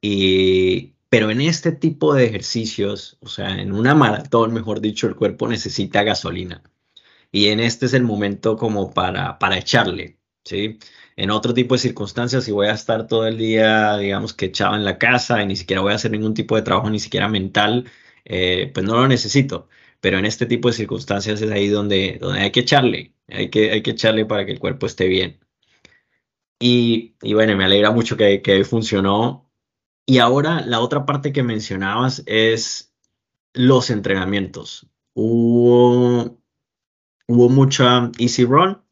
[0.00, 5.16] y, pero en este tipo de ejercicios, o sea, en una maratón, mejor dicho, el
[5.16, 6.62] cuerpo necesita gasolina.
[7.32, 10.78] Y en este es el momento como para, para echarle, ¿sí?
[11.16, 14.74] En otro tipo de circunstancias, si voy a estar todo el día, digamos que echado
[14.76, 17.28] en la casa y ni siquiera voy a hacer ningún tipo de trabajo, ni siquiera
[17.28, 17.88] mental,
[18.24, 19.68] eh, pues no lo necesito.
[20.00, 23.70] Pero en este tipo de circunstancias es ahí donde, donde hay que echarle, hay que,
[23.70, 25.40] hay que echarle para que el cuerpo esté bien.
[26.58, 29.50] Y, y bueno, me alegra mucho que, que funcionó.
[30.06, 32.94] Y ahora la otra parte que mencionabas es
[33.52, 34.86] los entrenamientos.
[35.14, 36.38] Hubo,
[37.26, 38.82] hubo mucha easy run.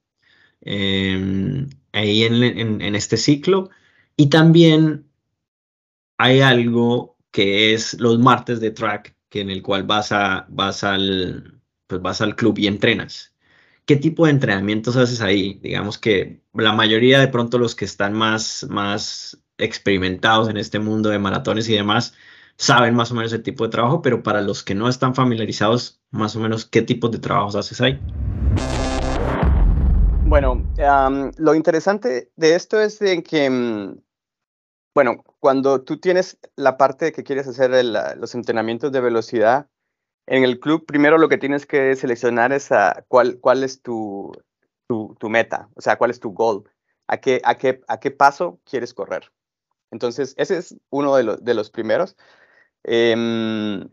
[0.63, 3.71] Eh, ahí en, este ciclo.
[4.17, 5.07] Y también
[6.19, 10.85] hay algo que es los martes de track, que en el cual vas, a, vas,
[10.85, 13.32] al, pues vas al club y entrenas.
[13.85, 15.59] ¿Qué tipo de entrenamientos haces ahí?
[15.61, 21.09] Digamos que la mayoría de pronto los que están más, más experimentados en este mundo
[21.09, 22.15] de maratones y demás
[22.57, 26.01] saben más o menos el tipo de trabajo, pero para los que no están familiarizados,
[26.13, 27.99] más o menos qué tipo de trabajos haces ahí.
[30.27, 30.65] Bueno,
[31.39, 34.01] lo interesante de esto es de que, mm,
[34.95, 37.73] bueno, cuando tú tienes la parte de que quieres hacer
[38.17, 39.67] los entrenamientos de velocidad,
[40.27, 42.71] en el club primero lo que tienes que seleccionar es
[43.09, 44.33] cuál, cuál es tu,
[44.87, 46.65] tu, meta, o sea, cuál es tu goal,
[47.07, 49.33] a qué, a qué, a qué paso quieres correr.
[49.91, 52.17] Entonces, ese es uno de, los, de los primeros.
[52.85, 53.89] Em,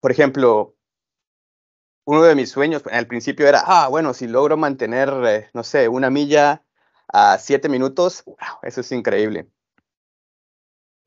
[0.00, 0.76] por ejemplo,
[2.04, 5.88] uno de mis sueños al principio era, ah, bueno, si logro mantener, eh, no sé,
[5.88, 6.64] una milla
[7.08, 9.48] a siete minutos, wow, eso es increíble.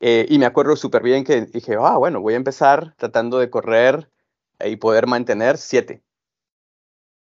[0.04, 3.50] Eh, y me acuerdo súper bien que dije, ah, bueno, voy a empezar tratando de
[3.50, 4.10] correr
[4.64, 6.02] y poder mantener siete.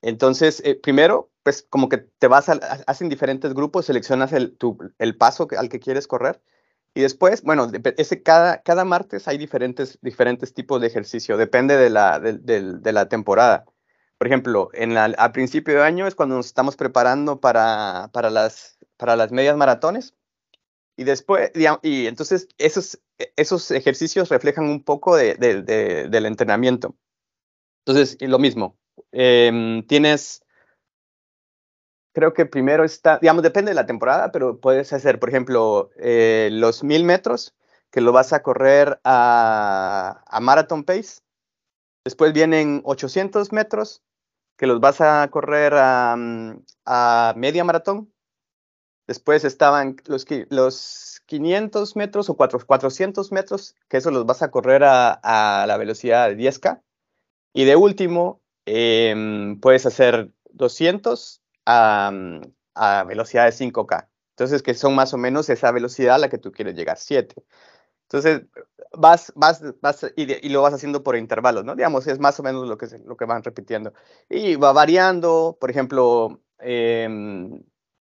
[0.01, 2.53] Entonces, eh, primero, pues como que te vas, a,
[2.87, 6.40] hacen diferentes grupos, seleccionas el, tu, el paso al que quieres correr
[6.94, 11.90] y después, bueno, ese, cada, cada martes hay diferentes, diferentes tipos de ejercicio, depende de
[11.90, 13.64] la, de, de, la temporada.
[14.18, 18.31] Por ejemplo, en la, a principio de año es cuando nos estamos preparando para, para,
[18.31, 20.14] las, para las medias maratones.
[20.96, 21.50] Y después,
[21.83, 23.00] y entonces esos,
[23.37, 26.94] esos ejercicios reflejan un poco de, del entrenamiento.
[27.85, 28.76] Entonces, lo mismo,
[29.11, 30.42] em, tienes
[32.12, 36.50] creo que primero está, digamos, depende de la temporada, pero puedes hacer, por ejemplo, eh,
[36.52, 37.55] los mil metros,
[37.90, 41.20] que lo vas a correr a, a marathon pace.
[42.05, 44.02] Después vienen 800 metros,
[44.57, 48.12] que los vas a correr a, mm, a media maratón.
[49.12, 54.85] Después estaban los, los 500 metros o 400 metros, que eso los vas a correr
[54.85, 56.81] a, a la velocidad de 10K.
[57.53, 62.11] Y de último, eh, puedes hacer 200 a,
[62.75, 64.09] a velocidad de 5K.
[64.31, 67.35] Entonces, que son más o menos esa velocidad a la que tú quieres llegar, 7.
[68.05, 68.46] Entonces,
[68.92, 71.77] vas, vas, vas y, lo vas haciendo por intervalos, ¿no?
[71.77, 73.92] Digamos, es más o menos lo que, lo que van repitiendo.
[74.31, 77.62] Y va variando, por ejemplo, em,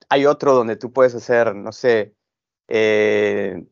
[0.09, 2.15] hay otro donde tú puedes hacer, no sé,
[2.69, 3.65] eh,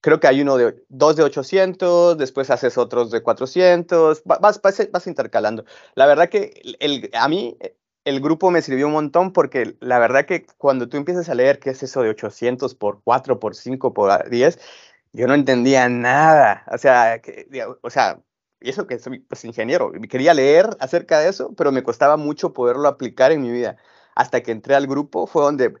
[0.00, 4.90] creo que hay uno de dos de 800, después haces otros de 400, vas, vas,
[4.90, 5.64] vas intercalando.
[5.94, 7.56] La verdad que el, a mí
[8.04, 11.58] el grupo me sirvió un montón porque la verdad que cuando tú empiezas a leer
[11.60, 14.58] qué es eso de 800 por 4, por 5, por 10,
[15.12, 16.64] yo no entendía nada.
[16.72, 17.46] O sea, que,
[17.82, 18.20] o sea,
[18.60, 22.52] y eso que soy pues, ingeniero, quería leer acerca de eso, pero me costaba mucho
[22.52, 23.76] poderlo aplicar en mi vida.
[24.14, 25.74] Hasta que entré al grupo fue donde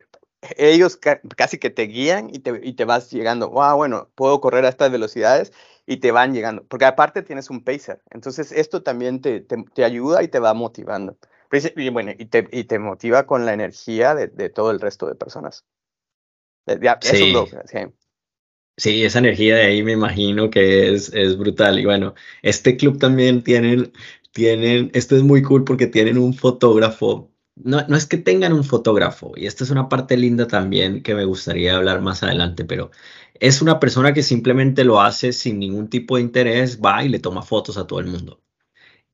[0.56, 0.98] ellos
[1.36, 4.68] casi que te guían y te, y te vas llegando, wow, bueno, puedo correr a
[4.68, 5.52] estas velocidades
[5.86, 9.84] y te van llegando, porque aparte tienes un pacer, entonces esto también te, te, te
[9.84, 11.16] ayuda y te va motivando.
[11.76, 15.06] Y bueno, y te, y te motiva con la energía de, de, todo el resto
[15.06, 15.66] de personas.
[17.02, 17.34] sí.
[18.78, 19.04] sí.
[19.04, 21.78] esa energía de ahí me imagino que es, es brutal.
[21.78, 23.92] Y bueno, este club también tienen,
[24.32, 27.30] tienen, esto es muy cool porque tienen un fotógrafo.
[27.54, 31.14] No, no es que tengan un fotógrafo, y esta es una parte linda también que
[31.14, 32.90] me gustaría hablar más adelante, pero
[33.34, 37.18] es una persona que simplemente lo hace sin ningún tipo de interés, va y le
[37.20, 38.40] toma fotos a todo el mundo.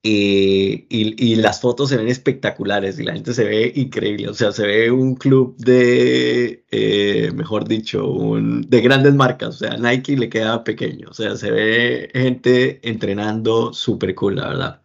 [0.02, 4.28] Y, y, las fotos se ven espectaculares y la gente se ve increíble.
[4.28, 9.48] O sea, se ve un club de, eh, mejor dicho, un, de grandes marcas.
[9.56, 11.08] O sea, Nike le queda pequeño.
[11.10, 14.82] O sea, se ve gente entrenando súper cool, la verdad.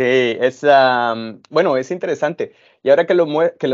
[0.00, 0.06] Sí,
[0.40, 0.62] es,
[1.50, 2.54] bueno, es interesante.
[2.82, 3.26] Y ahora que lo,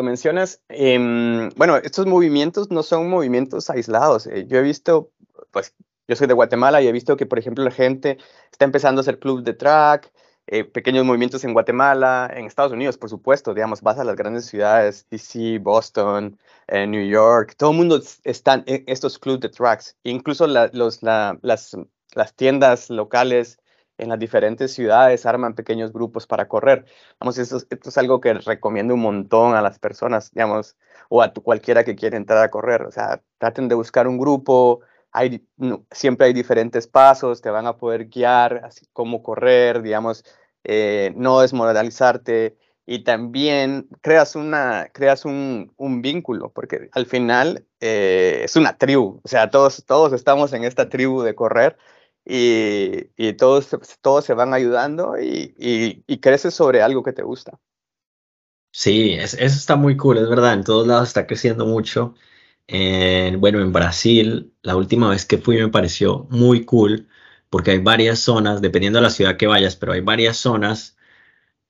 [0.03, 4.27] mencionas, em, bueno, estos movimientos no son movimientos aislados.
[4.27, 5.13] Eh, yo he visto,
[5.53, 5.73] pues,
[6.09, 8.19] yo soy de Guatemala y he visto que, por ejemplo, la gente
[8.51, 10.13] está empezando a hacer clubs de track,
[10.49, 14.47] eh, pequeños movimientos en Guatemala, en Estados Unidos, por supuesto, digamos, vas a las grandes
[14.47, 19.97] ciudades, DC, Boston, eh, New York, todo el mundo está en estos clubs de tracks,
[20.03, 23.61] incluso las tiendas locales
[23.99, 26.85] en las diferentes ciudades arman pequeños grupos para correr.
[27.21, 30.77] Vamos, esto, es algo que recomiendo un montón a las personas, digamos,
[31.09, 32.83] o a cualquiera que quiera entrar a correr.
[32.83, 34.81] O sea, traten de buscar un grupo,
[35.13, 35.47] hay,
[35.91, 40.25] siempre hay diferentes pasos, te van a poder guiar, cómo correr, digamos,
[40.65, 42.57] eh, no desmoralizarte
[42.87, 49.21] y también creas, una, creas un, un vínculo, porque al final eh, es una tribu,
[49.25, 51.77] o sea, todos, todos estamos en esta tribu de correr
[52.27, 53.69] y, y todos,
[54.01, 55.55] todos se van ayudando y,
[56.07, 57.59] y, creces sobre algo que te gusta.
[58.73, 62.15] Sí, eso está muy cool, es verdad, en todos lados está creciendo mucho.
[62.69, 67.09] bueno, en Brasil, la última vez que fui me pareció muy cool
[67.51, 70.97] porque hay varias zonas, dependiendo de la ciudad que vayas, pero hay varias zonas.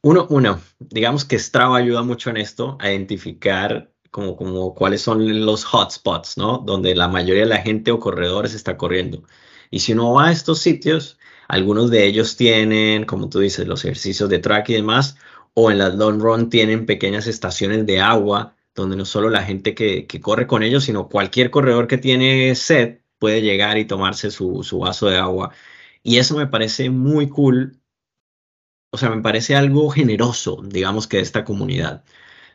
[0.02, 5.44] Uno, uno, digamos que Strava ayuda mucho en esto, a identificar como, como cuáles son
[5.44, 6.58] los hotspots, ¿no?
[6.58, 9.24] Donde la mayoría de la gente o corredores está corriendo.
[9.70, 13.84] Y si uno va a estos sitios, algunos de ellos tienen, como tú dices, los
[13.84, 15.16] ejercicios de track y demás,
[15.54, 19.74] o en las long run tienen pequeñas estaciones de agua, donde no solo la gente
[19.74, 24.30] que, que corre con ellos, sino cualquier corredor que tiene sed puede llegar y tomarse
[24.30, 25.52] su, su vaso de agua.
[26.02, 27.80] Y eso me parece muy cool.
[28.92, 32.04] O sea, me parece algo generoso, digamos que de esta comunidad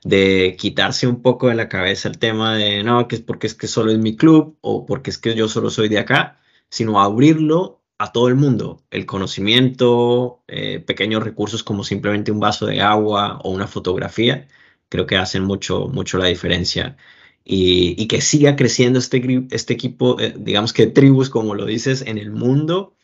[0.04, 3.54] de quitarse un poco de la cabeza el tema de no, que es porque es
[3.56, 6.41] que solo es mi club o porque es que yo solo soy de acá,
[6.72, 8.84] sino abrirlo a todo el mundo.
[8.90, 14.48] El conocimiento, eh, pequeños recursos como simplemente un vaso de agua o una fotografía,
[14.90, 16.98] creo que hacen mucho, mucho la diferencia.
[17.44, 22.18] Y, que siga creciendo este, este equipo, eh, digamos que tribus, como lo dices, en
[22.18, 22.96] el mundo,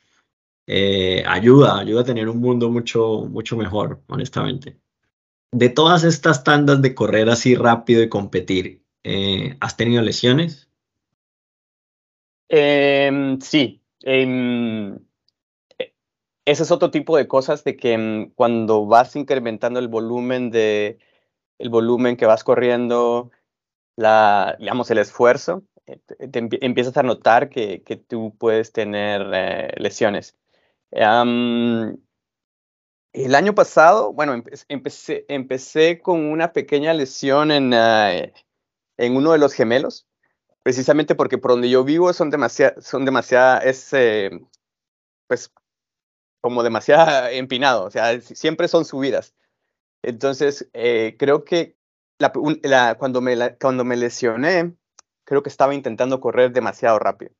[0.67, 4.79] eh, ayuda, ayuda a tener un mundo mucho, mucho mejor, honestamente.
[5.51, 8.83] De todas estas tandas de correr así rápido y competir,
[9.59, 10.66] ¿has tenido lesiones?
[12.49, 14.95] Em, sí, em,
[15.79, 15.93] e,
[16.45, 20.99] ese es otro tipo de cosas de que em, cuando vas incrementando el volumen de
[21.59, 23.31] el volumen que vas corriendo,
[23.97, 29.73] la, digamos, el esfuerzo, eh, te, empiezas a notar que, que tú puedes tener eh,
[29.77, 30.37] lesiones.
[33.13, 34.33] el año pasado, bueno,
[34.69, 38.11] empecé, empecé con una pequeña lesión en, ah,
[38.97, 40.06] en uno de los gemelos
[40.67, 44.29] precisamente porque por donde yo vivo son demasiado, son demasiada, es eh,
[45.25, 45.49] pues
[46.41, 49.33] como demasiado empinado, o sea, siempre son subidas.
[50.03, 51.77] Entonces, eh, creo que
[52.19, 54.75] la, cuando, me, cuando me lesioné,
[55.23, 57.31] creo que estaba intentando correr demasiado rápido.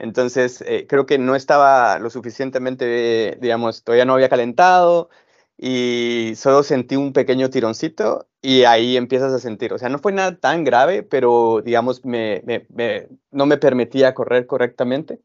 [0.00, 5.10] Entonces, eh, creo que no estaba lo suficientemente, digamos, todavía no había calentado,
[5.56, 10.12] y solo sentí un pequeño tironcito y ahí empiezas a sentir, o sea, no fue
[10.12, 12.42] nada tan grave, pero digamos, me,
[13.30, 15.20] no me permitía correr correctamente.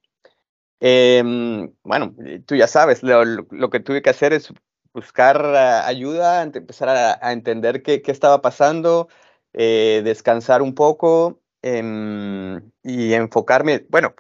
[0.80, 4.54] Em, bueno, tú ya sabes, lo, que tuve que hacer es
[4.94, 5.46] buscar
[5.86, 9.10] ayuda, empezar a, entender qué, qué, estaba pasando,
[9.52, 14.16] eh, descansar un poco em, y enfocarme, bueno,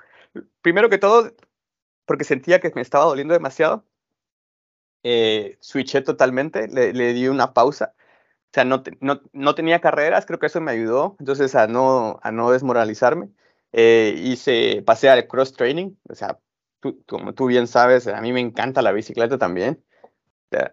[0.62, 1.32] primero que todo,
[2.06, 3.86] porque sentía que me estaba doliendo demasiado,
[5.04, 7.94] eh, switché totalmente, le, di una pausa.
[8.50, 12.20] O sea, no, no, no, tenía carreras, creo que eso me ayudó, entonces a no,
[12.24, 13.30] a no desmoralizarme.
[13.72, 16.40] Eh, hice, pasé al cross training, o sea,
[16.80, 19.84] tú, como tú bien sabes, a mí me encanta la bicicleta también.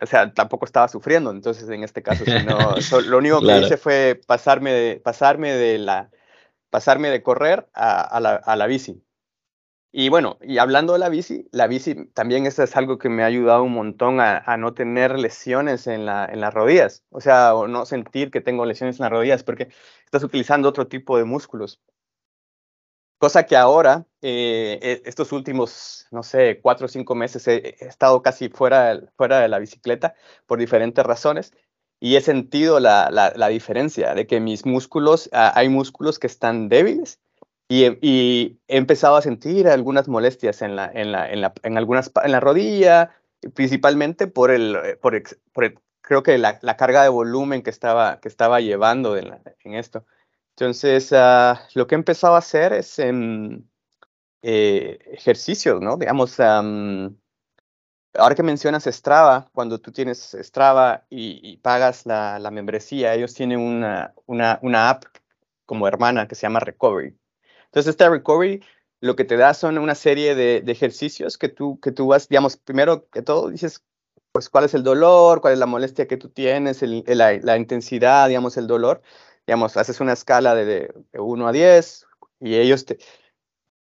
[0.00, 2.56] O sea, tampoco estaba sufriendo, entonces en este caso, sino,
[3.10, 6.10] lo único que hice fue pasarme de, pasarme de, la,
[6.70, 9.02] pasarme de correr a, a, la, a la bici.
[9.98, 13.22] Y bueno, y hablando de la bici, la bici también eso es algo que me
[13.22, 17.54] ha ayudado un montón a, no tener lesiones en, la, en las rodillas, o sea,
[17.54, 19.68] o no sentir que tengo lesiones en las rodillas porque
[20.04, 21.80] estás utilizando otro tipo de músculos.
[23.18, 28.20] Cosa que ahora, eh, e, estos últimos, no sé, cuatro o cinco meses he, estado
[28.20, 31.54] casi fuera, fuera de la bicicleta por diferentes razones
[32.00, 36.68] y he sentido la, la, diferencia de que mis músculos, ah, hay músculos que están
[36.68, 37.18] débiles
[37.68, 42.10] y, he empezado a sentir algunas molestias en la, en la, en la, en algunas,
[42.22, 43.10] en la rodilla,
[43.54, 45.20] principalmente por el, eh, por,
[45.52, 49.74] por creo que la, la, carga de volumen que estaba, que estaba llevando en, en,
[49.74, 50.06] esto.
[50.50, 53.62] Entonces, uh, lo que he empezado a hacer es um,
[54.42, 55.96] eh, ejercicios, ¿no?
[55.96, 57.16] Digamos, um,
[58.14, 63.34] ahora que mencionas Strava, cuando tú tienes Strava y, y pagas la, la, membresía, ellos
[63.34, 65.04] tienen una, una, una, app
[65.66, 67.16] como hermana que se llama Recovery.
[67.66, 68.62] Entonces, esta Recovery
[69.00, 72.28] lo que te da son una serie de, de, ejercicios que tú, que tú vas,
[72.28, 73.84] digamos, primero que todo dices,
[74.32, 77.56] pues, cuál es el dolor, cuál es la molestia que tú tienes, el, la, la,
[77.56, 79.02] intensidad, digamos, el dolor.
[79.46, 82.06] Digamos, haces una escala de, de 1 a 10
[82.40, 82.98] y ellos te,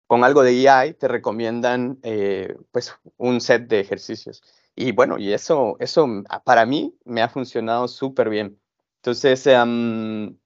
[0.08, 4.42] con algo de EI te recomiendan eh, pues un set de ejercicios.
[4.76, 6.08] Y bueno, y eso, eso
[6.46, 8.60] para mí me ha funcionado súper bien.
[8.98, 10.38] Entonces, um,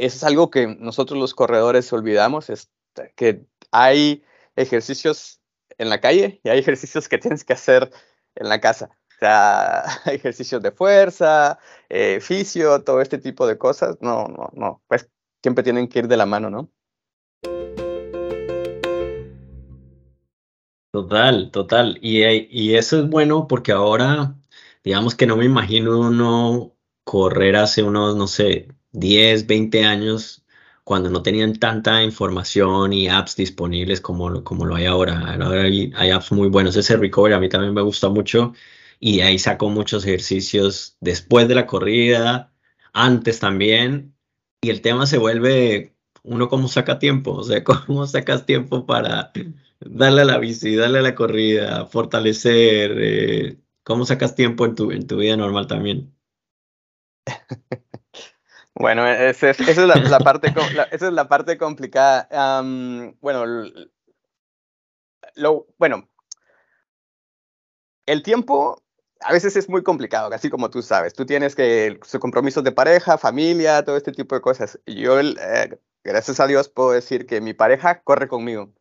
[0.00, 2.70] es algo que nosotros los corredores olvidamos, es
[3.16, 4.24] que hay
[4.56, 5.40] ejercicios
[5.76, 7.90] en la calle y hay ejercicios que tienes que hacer
[8.34, 8.88] en la casa.
[9.08, 11.58] O sea, ejercicios de fuerza,
[11.90, 13.98] eh, fisio, todo este tipo de cosas.
[14.00, 14.82] No, no, no.
[14.88, 15.10] Pues
[15.42, 16.70] siempre tienen que ir de la mano, ¿no?
[20.92, 21.98] Total, total.
[22.00, 24.34] Y, y eso es bueno porque ahora,
[24.82, 26.74] digamos que no me imagino uno
[27.04, 30.44] correr hace unos, no sé, 10, 20 años
[30.84, 35.34] cuando no tenían tanta información y apps disponibles como, como lo hay ahora.
[35.40, 36.76] Ahora hay, apps muy buenos.
[36.76, 38.54] Ese Recovery a mí también me gusta mucho
[38.98, 42.52] y ahí saco muchos ejercicios después de la corrida,
[42.92, 44.14] antes también.
[44.62, 49.32] Y el tema se vuelve uno cómo saca tiempo, o sea, cómo sacas tiempo para
[49.80, 54.90] darle a la bici, darle a la corrida, fortalecer, eh, cómo sacas tiempo en tu,
[54.92, 56.14] en tu vida normal también.
[58.80, 59.78] Bueno, es, esa es
[61.06, 62.28] es la parte complicada.
[65.78, 66.08] Bueno,
[68.06, 68.82] el tiempo
[69.20, 71.12] a veces es muy complicado, así como tú sabes.
[71.12, 74.80] Tú tienes que compromisos de pareja, familia, todo este tipo de cosas.
[74.86, 78.72] Yo, eh, gracias a Dios, puedo decir que mi pareja corre conmigo.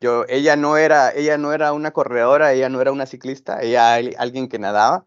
[0.00, 3.94] Yo, ella no era, ella no era una corredora, ella no era una ciclista, ella
[3.94, 5.06] alguien que nadaba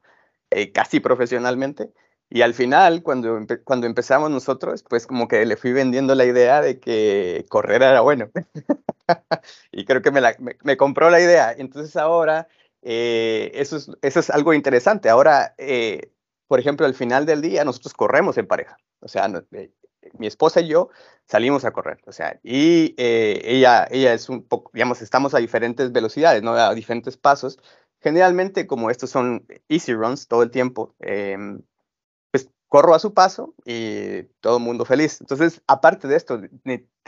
[0.52, 1.92] eh, casi profesionalmente.
[2.36, 6.60] Y al final, cuando, cuando empezamos nosotros, pues como que le fui vendiendo la idea
[6.60, 8.30] de que correr era bueno.
[9.72, 11.54] y creo que me, la, me, compró la idea.
[11.58, 12.50] Entonces ahora,
[12.82, 15.08] eh, eso, es, eso es algo interesante.
[15.08, 16.12] Ahora, eh,
[16.48, 18.76] por ejemplo, al final del día, nosotros corremos en pareja.
[19.00, 19.72] O sea, eh,
[20.20, 20.90] mi esposa y yo
[21.24, 22.02] salimos a correr.
[22.06, 26.52] O sea, y ella, ella es un poco, digamos, estamos a diferentes velocidades, ¿no?
[26.52, 27.60] A diferentes pasos.
[28.02, 31.38] Generalmente, como estos son easy runs todo el tiempo, eh,
[32.76, 35.22] corro a su paso y todo el mundo feliz.
[35.22, 36.42] Entonces, aparte de esto,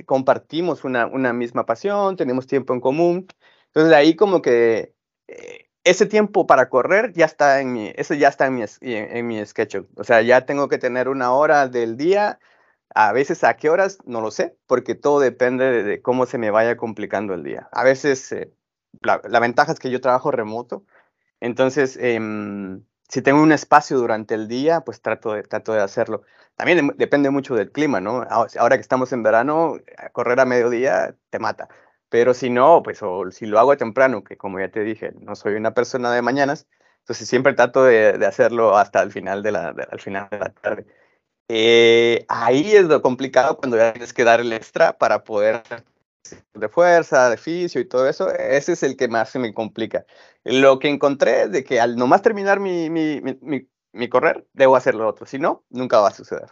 [0.06, 3.28] compartimos una, misma pasión, tenemos tiempo en común.
[3.66, 4.96] Entonces, ahí como que
[5.28, 9.28] eh, ese tiempo para correr ya está en mi, eso ya está en mi, en,
[9.28, 9.90] mi schedule.
[9.98, 12.40] O sea, ya tengo que tener una hora del día.
[12.96, 16.50] A veces a qué horas, no lo sé, porque todo depende de, cómo se me
[16.50, 17.68] vaya complicando el día.
[17.74, 18.54] A veces, eh,
[19.02, 20.86] la, la, ventaja es que yo trabajo remoto,
[21.42, 22.20] entonces eh,
[23.08, 26.24] si tengo un espacio durante el día, pues trato de, trato de hacerlo.
[26.56, 28.26] También de, depende mucho del clima, ¿no?
[28.30, 29.78] Ahora que estamos en verano,
[30.12, 31.70] correr a mediodía te mata.
[32.10, 35.36] Pero si no, pues o si lo hago temprano, que como ya te dije, no
[35.36, 36.68] soy una persona de mañanas,
[37.00, 40.86] entonces siempre trato de, hacerlo hasta el final de la, al final de la tarde.
[41.50, 45.64] Eh, ahí es lo complicado cuando tienes que dar el extra para poder
[46.54, 50.06] de fuerza, de fisio y todo eso, ese es el que más se me complica.
[50.44, 54.76] Lo que encontré es de que al nomás terminar mi, mi, mi, mi correr, debo
[54.76, 56.50] hacer lo otro, si no, nunca va a suceder.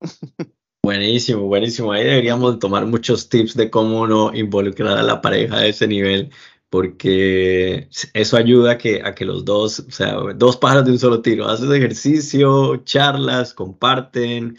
[0.82, 1.92] Buenísimo, buenísimo.
[1.92, 6.30] Ahí deberíamos tomar muchos tips de cómo no involucrar a la pareja a ese nivel,
[6.70, 10.98] porque eso ayuda a que, a que los dos, o sea, dos pájaros de un
[10.98, 14.56] solo tiro, haces ejercicio, charlas, comparten,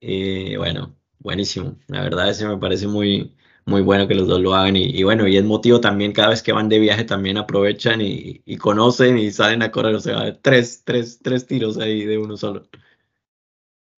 [0.00, 1.76] eh, bueno, buenísimo.
[1.86, 3.36] La verdad, ese me parece muy,
[3.68, 6.42] muy bueno que los dos lo hagan y, bueno, y es motivo también cada vez
[6.42, 10.82] que van de viaje también aprovechan y, conocen y salen a correr, o sea, tres,
[10.84, 12.66] tres, tres tiros ahí de uno solo.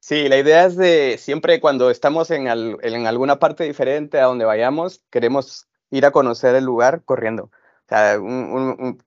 [0.00, 4.24] Sí, la idea es de siempre cuando estamos en, al, en alguna parte diferente a
[4.24, 8.98] donde vayamos, queremos ir a conocer el lugar corriendo, o sea, un, un,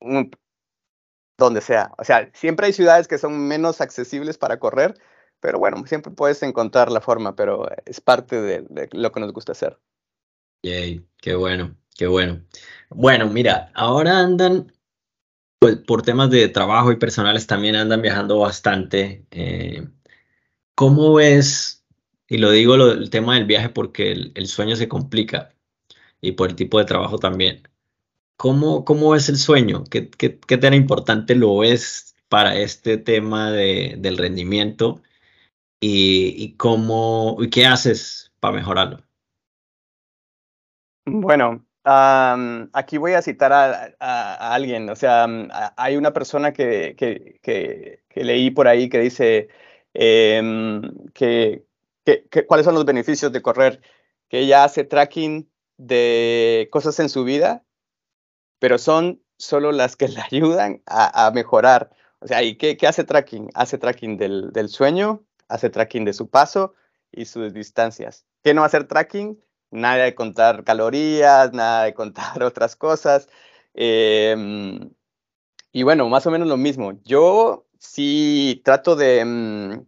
[0.00, 0.30] un,
[1.38, 4.98] donde sea, o sea, siempre hay ciudades que son menos accesibles para correr,
[5.40, 9.52] pero bueno, siempre puedes encontrar la forma, pero es parte de lo que nos gusta
[9.52, 9.78] hacer.
[10.62, 12.42] Yay, qué bueno, qué bueno.
[12.90, 14.72] Bueno, mira, ahora andan,
[15.58, 19.26] pues por temas de trabajo y personales también andan viajando bastante.
[19.30, 19.88] Eh,
[20.74, 21.84] ¿Cómo ves,
[22.28, 25.54] y lo digo el tema del viaje porque el, sueño se complica
[26.20, 27.62] y por el tipo de trabajo también?
[28.36, 29.84] ¿Cómo, cómo ves el sueño?
[29.90, 35.02] ¿Qué, qué, qué tan importante lo ves para este tema de, del rendimiento?
[35.80, 39.02] y, cómo, y qué haces para mejorarlo.
[41.06, 45.26] Bueno, aquí voy a citar a, alguien, o sea,
[45.76, 49.48] hay una persona que, que, leí por ahí que dice
[49.94, 50.82] em,
[51.14, 51.64] que,
[52.46, 53.80] cuáles son los beneficios de correr,
[54.28, 57.64] que ella hace tracking de cosas en su vida,
[58.58, 61.90] pero son solo las que le ayudan a, mejorar.
[62.20, 63.50] O sea, ¿y qué, hace tracking?
[63.54, 66.74] Hace tracking del, del, sueño, hace tracking de su paso
[67.10, 68.26] y sus distancias.
[68.42, 69.38] ¿Qué no hacer tracking?
[69.70, 73.28] Nada de contar calorías, nada de contar otras cosas.
[73.74, 74.90] Em,
[75.72, 77.00] y bueno, más o menos lo mismo.
[77.04, 79.86] Yo sí trato de, mm,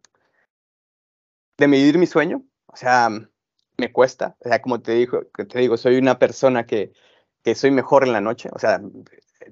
[1.58, 3.10] de medir mi sueño, o sea,
[3.76, 6.92] me cuesta, o sea, como te digo, te digo soy una persona que,
[7.42, 8.80] que soy mejor en la noche, o sea,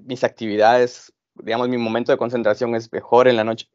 [0.01, 3.69] mis actividades, digamos, mi momento de concentración es mejor en la noche,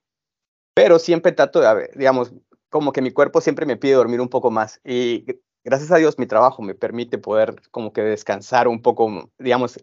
[0.74, 2.32] pero siempre trato de, digamos,
[2.70, 5.26] como que mi cuerpo siempre me pide dormir un poco más y
[5.66, 9.80] gracias a Dios mi trabajo me permite poder como que descansar un poco, digamos,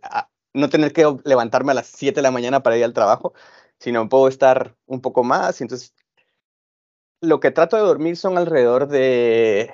[0.54, 3.34] no tener que levantarme a las 7 de la mañana para ir al trabajo,
[3.80, 5.60] sino puedo estar un poco más.
[5.60, 5.94] Entonces,
[7.22, 9.74] lo que trato de dormir son alrededor de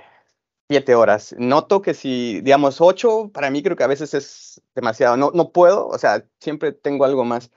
[0.69, 1.35] 7 horas.
[1.37, 5.15] Noto que si, digamos, 8, para mí creo que a veces es demasiado.
[5.15, 7.51] No, no puedo, o sea, siempre tengo algo más.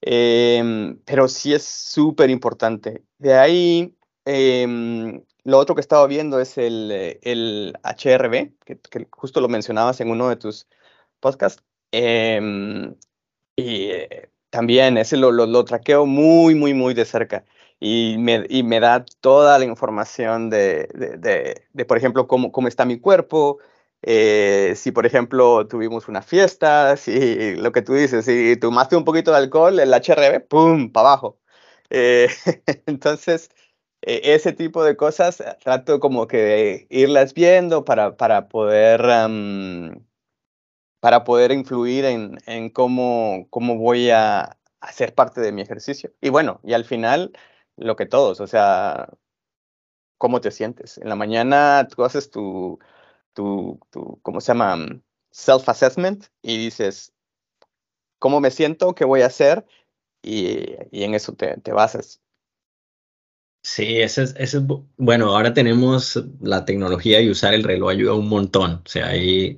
[0.00, 3.04] Em, pero sí es súper importante.
[3.18, 8.78] De ahí, eh, lo otro que estaba viendo es el, eh, el HRB, que,
[9.10, 10.68] justo lo mencionabas en uno de tus
[11.20, 11.62] podcasts.
[11.92, 12.94] Em,
[13.56, 17.44] y eh, también ese lo, lo, traqueo muy, muy, muy de cerca.
[17.80, 22.68] Y me, y me da toda la información de, de, de, por ejemplo, cómo, cómo
[22.68, 23.58] está mi cuerpo,
[24.02, 29.04] eh, si, por ejemplo, tuvimos una fiesta, si lo que tú dices, si tomaste un
[29.04, 31.38] poquito de alcohol, el HRB, ¡pum!, para abajo.
[32.86, 33.61] entonces, e-,
[34.02, 39.00] ese tipo de cosas eh, trato como que de irlas viendo para, para poder
[41.00, 46.12] para poder influir en, en cómo, cómo voy a hacer parte de mi ejercicio.
[46.20, 47.32] Y bueno, y al final,
[47.76, 49.08] lo que todos, o sea,
[50.18, 50.98] cómo te sientes.
[50.98, 52.78] En la mañana tú haces tu,
[53.34, 54.76] tu, tu ¿cómo se llama?
[55.32, 57.12] Self-assessment y dices,
[58.18, 58.94] ¿cómo me siento?
[58.94, 59.66] ¿Qué voy a hacer?
[60.22, 62.20] Y, y en eso te, te basas.
[63.64, 64.56] Sí, ese es,
[64.96, 68.82] bueno, ahora tenemos la tecnología y usar el reloj ayuda un montón.
[68.84, 69.56] O sea, ahí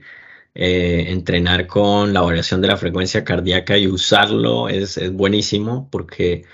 [0.54, 6.44] eh, entrenar con la variación de la frecuencia cardíaca y usarlo es, es buenísimo porque,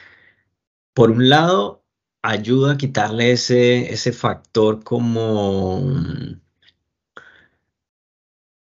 [0.95, 1.85] por un lado,
[2.23, 5.83] ayuda a quitarle ese, ese factor como...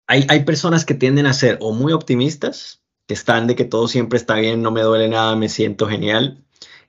[0.06, 3.88] Hay, hay personas que tienden a ser o muy optimistas, que están de que todo
[3.88, 6.41] siempre está bien, no me duele nada, me siento genial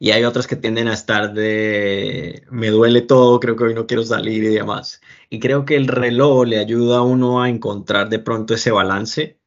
[0.04, 3.88] y hay otras que tienden a estar de me duele todo, creo que hoy no
[3.88, 5.02] quiero salir y demás.
[5.30, 9.40] Y creo que el reloj le ayuda a uno a encontrar de pronto ese balance,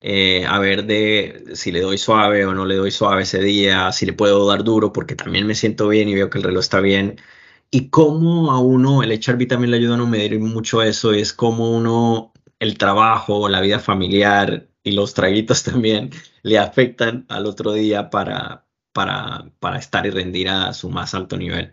[0.00, 3.92] eh, a ver de si le doy suave o no le doy suave ese día,
[3.92, 6.60] si le puedo dar duro porque también me siento bien y veo que el reloj
[6.62, 7.16] está bien.
[7.70, 11.32] Y cómo a uno, el HRV también le ayuda a no medir mucho eso, es
[11.32, 16.10] cómo uno, el trabajo, la vida familiar y los traguitos también
[16.42, 18.67] le afectan al otro día para,
[18.98, 21.72] para, para estar y rendir a su más alto nivel.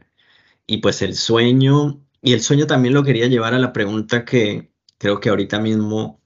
[0.67, 4.71] Y pues el sueño, y el sueño también lo quería llevar a la pregunta que
[4.99, 6.21] creo que ahorita mismo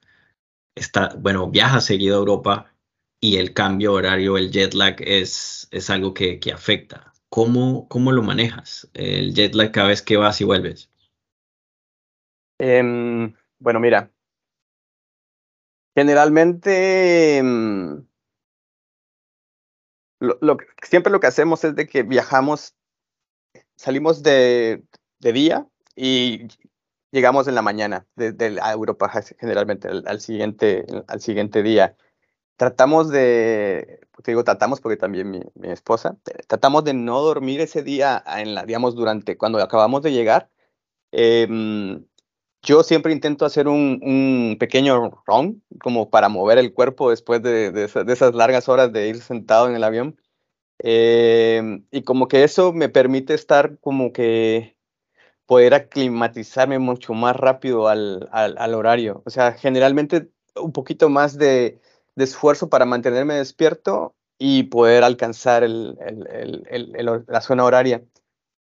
[0.76, 2.76] está, bueno, viaja seguido a Europa
[3.22, 7.14] y el cambio horario, el jet lag es, es algo que, que afecta.
[7.30, 8.90] ¿Cómo, ¿Cómo lo manejas?
[8.94, 10.92] El jet lag cada vez que vas y vuelves.
[12.58, 14.12] Em, bueno, mira,
[15.96, 17.42] generalmente
[20.20, 22.76] em, lo, siempre lo que hacemos es de que viajamos,
[23.76, 24.84] salimos de,
[25.20, 26.48] día y
[27.12, 31.96] llegamos en la mañana desde a Europa generalmente al, siguiente, al siguiente día.
[32.56, 36.18] Tratamos de, te digo tratamos porque también mi, mi, esposa,
[36.48, 40.50] tratamos de no dormir ese día en la, digamos, durante cuando acabamos de llegar.
[41.12, 42.06] Em,
[42.62, 48.36] yo siempre intento hacer un, pequeño run, como para mover el cuerpo después de, esas
[48.36, 50.20] largas horas de ir sentado en el avión.
[50.82, 54.78] Eh, y como que eso me permite estar como que
[55.46, 58.30] poder aclimatizarme mucho más rápido al,
[58.76, 59.24] horario.
[59.26, 61.80] O sea, generalmente un poquito más de,
[62.16, 68.04] esfuerzo para mantenerme despierto y poder alcanzar la zona horaria.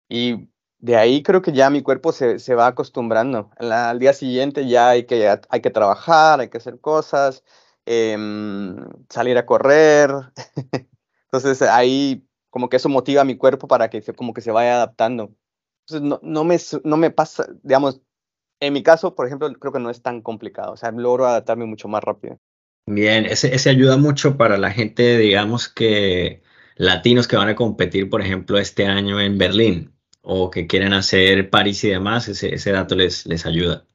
[0.09, 0.49] Y
[0.85, 3.51] de ahí creo que ya mi cuerpo se, se va acostumbrando.
[3.59, 7.43] al día siguiente ya hay que, hay que trabajar, hay que hacer cosas,
[7.87, 8.77] em,
[9.09, 10.11] salir a correr.
[11.33, 14.51] Entonces ahí como que eso motiva a mi cuerpo para que se, como que se
[14.51, 15.35] vaya adaptando.
[16.03, 18.03] no, no, me, no me pasa, digamos,
[18.61, 21.65] en mi caso, por ejemplo, creo que no es tan complicado, o sea, logro adaptarme
[21.65, 22.39] mucho más rápido.
[22.85, 26.43] Bien, ese, ese ayuda mucho para la gente, digamos que
[26.77, 29.94] latinos que van a competir, por ejemplo, este año en Berlín
[30.25, 33.87] o que quieren hacer París y demás, ese, ese dato les, les ayuda.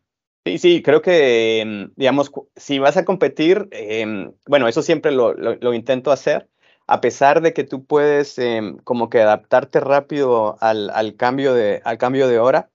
[0.46, 5.34] Sí, sí, creo que, em, digamos, si vas a competir, eh, bueno, eso siempre lo,
[5.34, 6.48] lo, intento hacer,
[6.88, 11.82] a pesar de que tú puedes eh, como que adaptarte rápido al, al, cambio, de,
[11.84, 12.70] al cambio de hora,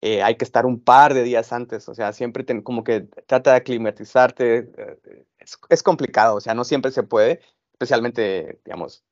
[0.00, 3.52] eh, hay que estar un par de días antes, o sea, siempre como que trata
[3.52, 7.40] de aclimatizarte, eh, es, es, complicado, o sea, no siempre se puede,
[7.72, 9.04] especialmente, digamos,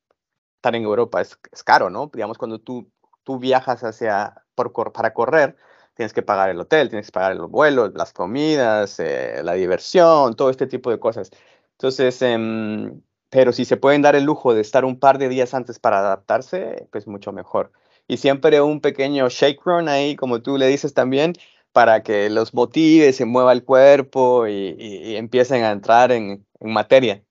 [0.55, 2.09] estar en Europa es, es caro, ¿no?
[2.13, 2.91] Digamos, cuando tú,
[3.25, 5.57] tú viajas hacia, por, para correr,
[5.95, 10.35] tienes que pagar el hotel, tienes que pagar el vuelo, las comidas, eh, la diversión,
[10.35, 11.31] todo este tipo de cosas.
[11.73, 12.93] Entonces, eh,
[13.29, 15.99] pero si se pueden dar el lujo de estar un par de días antes para
[15.99, 17.71] adaptarse, pues mucho mejor.
[18.07, 21.33] Y siempre un pequeño shake run ahí, como tú le dices también,
[21.73, 26.45] para que los motive, se mueva el cuerpo y, y, y empiecen a entrar en,
[26.59, 27.23] en materia.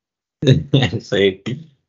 [1.00, 1.42] sí,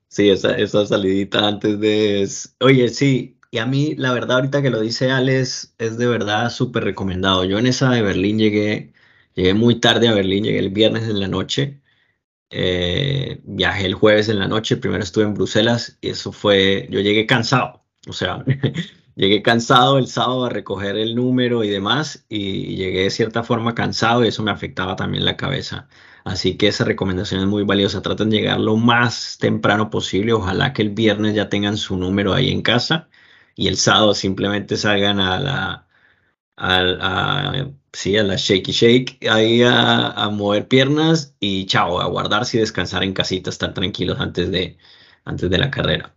[0.07, 2.27] sí, esa, esa salidita antes de...
[2.61, 6.49] Oye, sí, y a mí, la verdad, ahorita que lo dice Alex, es de verdad
[6.49, 7.45] súper recomendado.
[7.45, 8.93] Yo en esa de Berlín llegué,
[9.33, 11.81] llegué muy tarde a Berlín, llegué el viernes en la noche.
[12.49, 16.99] Eh, viajé el jueves en la noche, primero estuve en Bruselas y eso fue, yo
[17.01, 18.43] llegué cansado, o sea,
[19.15, 23.73] llegué cansado el sábado a recoger el número y demás y llegué de cierta forma
[23.75, 25.87] cansado y eso me afectaba también la cabeza.
[26.25, 28.01] Así que esa recomendación es muy valiosa.
[28.01, 30.33] Traten de llegar lo más temprano posible.
[30.33, 33.09] Ojalá que el viernes ya tengan su número ahí en casa
[33.55, 35.87] y el sábado simplemente salgan a la,
[36.57, 42.57] a, sí, a la shaky shake, ahí a, a, mover piernas y chao, a guardarse
[42.57, 44.77] y descansar en casita, estar tranquilos antes de,
[45.25, 46.15] antes de la carrera.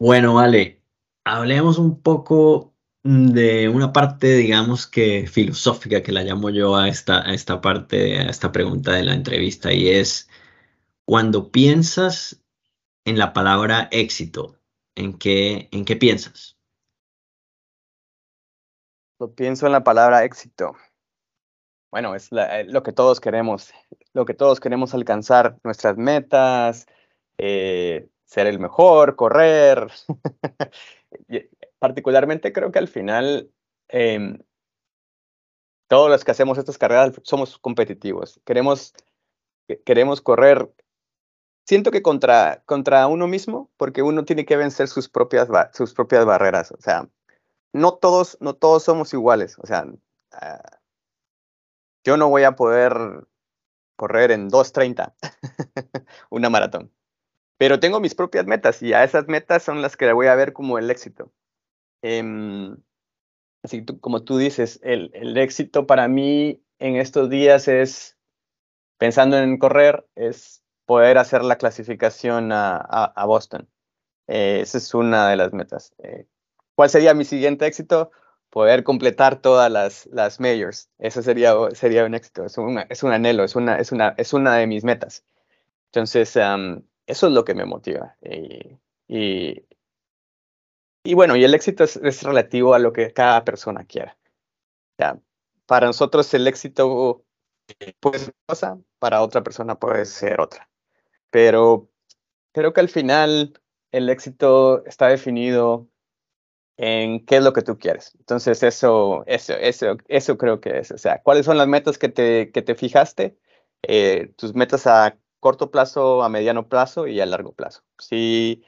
[0.00, 0.82] Bueno, vale,
[1.24, 7.28] hablemos un poco de una parte, digamos que filosófica, que la llamo yo a esta,
[7.28, 10.28] a esta parte, a esta pregunta de la entrevista, y es,
[11.04, 12.42] cuando piensas
[13.04, 14.57] en la palabra éxito,
[14.98, 16.58] ¿en qué, en qué piensas?
[19.20, 20.76] Lo pienso en la palabra éxito.
[21.90, 23.72] Bueno, es eh, lo que todos queremos,
[24.12, 26.86] lo que todos queremos alcanzar, nuestras metas,
[27.38, 29.88] eh, ser el mejor, correr.
[31.78, 33.50] Particularmente creo que al final
[33.88, 34.38] eh,
[35.88, 38.40] todos los que hacemos estas carreras somos competitivos.
[38.44, 38.92] Queremos,
[39.84, 40.70] queremos correr
[41.68, 46.24] siento que contra, contra uno mismo, porque uno tiene que vencer sus propias, sus propias
[46.24, 46.72] barreras.
[46.72, 47.10] O sea,
[47.74, 49.58] no todos, no todos somos iguales.
[49.58, 50.76] O sea, uh,
[52.04, 52.94] yo no voy a poder
[53.96, 55.12] correr en 2.30
[56.30, 56.90] una maratón.
[57.58, 60.36] Pero tengo mis propias metas y a esas metas son las que le voy a
[60.36, 61.34] ver como el éxito.
[62.02, 62.22] Eh,
[63.62, 68.16] así como tú dices, el, el éxito para mí en estos días es,
[68.96, 73.68] pensando en correr, es poder hacer la clasificación a, a, a Boston.
[74.26, 75.92] Eh, esa es una de las metas.
[75.98, 76.26] Eh,
[76.74, 78.10] ¿Cuál sería mi siguiente éxito?
[78.48, 80.88] Poder completar todas las, las majors.
[80.98, 84.32] Eso sería, sería un éxito, es, una, es un anhelo, es una, es, una, es
[84.32, 85.26] una de mis metas.
[85.88, 88.16] Entonces, um, eso es lo que me motiva.
[88.22, 88.78] Y,
[89.08, 89.66] y,
[91.04, 94.16] y bueno, y el éxito es, es, relativo a lo que cada persona quiera.
[94.94, 95.20] O sea,
[95.66, 97.24] para nosotros el éxito
[98.00, 100.68] puede ser cosa, para otra persona puede ser otra
[101.30, 101.90] pero
[102.52, 103.54] creo que al final
[103.92, 105.88] el éxito está definido
[106.76, 108.14] en qué es lo que tú quieres.
[108.18, 110.90] Entonces, eso, eso, eso, eso creo que es.
[110.92, 113.38] O sea, ¿cuáles son las metas que te, que te fijaste?
[113.82, 117.82] Eh, tus metas a corto plazo, a mediano plazo y a largo plazo.
[117.98, 118.64] Si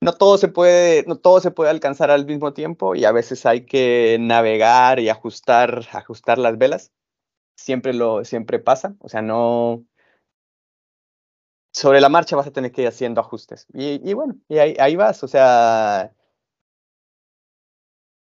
[0.00, 3.46] no todo se puede, no todo se puede alcanzar al mismo tiempo y a veces
[3.46, 6.92] hay que navegar y ajustar, ajustar las velas.
[7.56, 8.96] Siempre lo, siempre pasa.
[9.00, 9.84] O sea, no,
[11.72, 13.66] sobre la marcha vas a tener que ir haciendo ajustes.
[13.72, 16.12] Y, y bueno, y ahí, ahí, vas, o sea,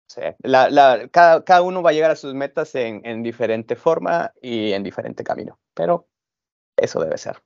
[0.07, 3.23] o sea la, la, cada, cada, uno va a llegar a sus metas en, en,
[3.23, 6.07] diferente forma y en diferente camino, pero
[6.75, 7.41] eso debe ser.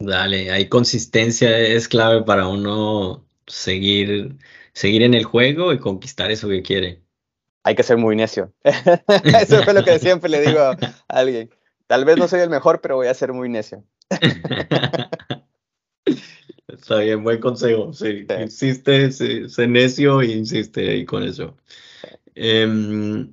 [0.00, 4.36] Dale, hay consistencia, es clave para uno seguir,
[4.72, 7.02] seguir en el juego y conquistar eso que quiere.
[7.64, 8.52] Hay que ser muy necio.
[8.62, 10.78] eso fue lo que siempre le digo a
[11.08, 11.50] alguien.
[11.86, 13.84] Tal vez no soy el mejor, pero voy a ser muy necio.
[16.66, 17.92] Está bien, buen consejo.
[17.92, 18.34] Sí, sí.
[18.42, 21.56] insiste, sí, sé necio e insiste ahí con eso.
[22.34, 23.26] Eh,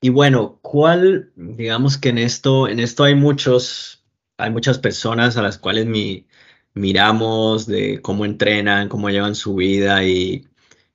[0.00, 4.04] y bueno, ¿cuál, digamos que en esto, en esto hay muchos,
[4.38, 6.26] hay muchas personas a las cuales mi,
[6.74, 10.46] miramos de cómo entrenan, cómo llevan su vida y,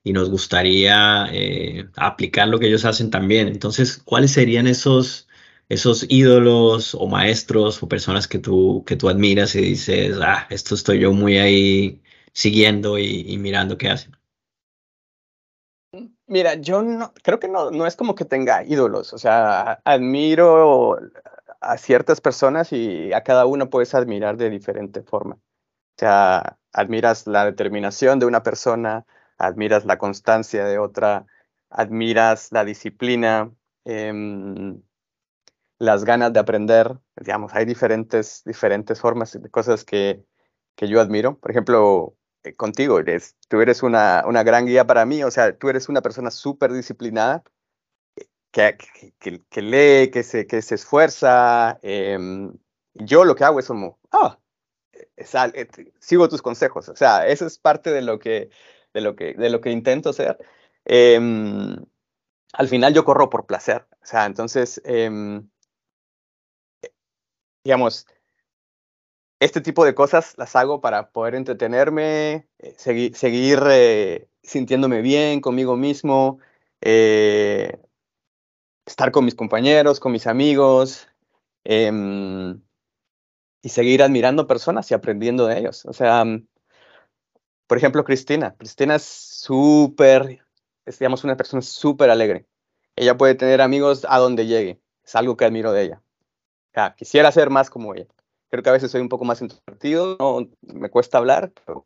[0.02, 3.48] y nos gustaría eh, aplicar lo que ellos hacen también.
[3.48, 5.25] Entonces, ¿cuáles serían esos,
[5.68, 10.74] esos ídolos o maestros o personas que tú, que tú admiras y dices, ah, esto
[10.74, 12.02] estoy yo muy ahí
[12.32, 14.16] siguiendo y, mirando qué hacen?
[16.26, 20.98] Mira, yo no, creo que no, no es como que tenga ídolos, o sea, admiro
[21.60, 25.36] a ciertas personas y a cada uno puedes admirar de diferente forma.
[25.36, 29.06] O sea, admiras la determinación de una persona,
[29.38, 31.26] admiras la constancia de otra,
[31.70, 33.50] admiras la disciplina,
[33.84, 34.82] em,
[35.78, 36.98] las ganas de aprender.
[37.16, 40.24] Digamos, hay diferentes, diferentes formas de cosas que,
[40.74, 41.38] que yo admiro.
[41.38, 45.56] Por ejemplo, eh, contigo, eres, tú eres una, una gran guía para mí, o sea,
[45.56, 47.42] tú eres una persona súper disciplinada.
[48.52, 48.78] Que,
[49.18, 51.78] que, que, lee, que se, que se esfuerza.
[51.82, 52.54] Em,
[52.94, 54.38] yo lo que hago es como, ah,
[55.16, 55.68] eh,
[55.98, 56.88] sigo tus consejos.
[56.88, 58.50] O sea, eso es parte de lo que,
[58.94, 60.38] de lo que, de lo que intento hacer.
[60.84, 61.76] Em,
[62.52, 63.86] al final yo corro por placer.
[64.02, 65.48] O sea, entonces, em,
[67.66, 68.06] digamos,
[69.40, 75.76] este tipo de cosas las hago para poder entretenerme, eh, seguir, eh, sintiéndome bien conmigo
[75.76, 76.38] mismo,
[76.80, 77.80] eh,
[78.86, 81.08] estar con mis compañeros, con mis amigos
[81.64, 82.62] em,
[83.62, 85.86] y seguir admirando personas y aprendiendo de ellos.
[85.86, 86.24] O sea,
[87.66, 88.54] por ejemplo, Cristina.
[88.56, 90.40] Cristina es súper,
[90.86, 92.46] digamos una persona súper alegre.
[92.94, 94.80] Ella puede tener amigos a donde llegue.
[95.04, 96.02] Es algo que admiro de ella.
[96.96, 98.06] Quisiera ser más como ella.
[98.50, 101.84] Creo que a veces soy un poco más introvertido, no, me cuesta hablar, pero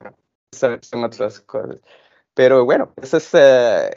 [0.53, 1.78] son otras cosas.
[2.34, 3.91] Pero bueno, eso es, eh,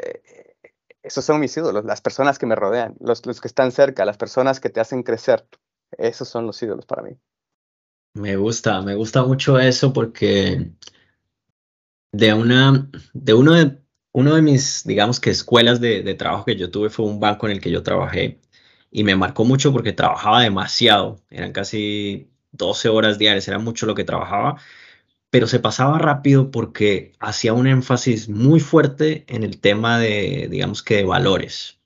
[1.01, 4.17] esos son mis ídolos, las personas que me rodean, los, los que están cerca, las
[4.17, 5.45] personas que te hacen crecer.
[5.97, 7.17] Esos son los ídolos para mí.
[8.15, 10.71] Me gusta, me gusta mucho eso porque
[12.11, 13.81] de una, de uno de,
[14.13, 17.47] uno de mis, digamos que escuelas de, de, trabajo que yo tuve fue un banco
[17.47, 18.39] en el que yo trabajé
[18.93, 23.95] y me marcó mucho porque trabajaba demasiado, eran casi 12 horas diarias, era mucho lo
[23.95, 24.57] que trabajaba,
[25.31, 30.83] pero se pasaba rápido porque hacía un énfasis muy fuerte en el tema de, digamos
[30.83, 31.79] que de valores.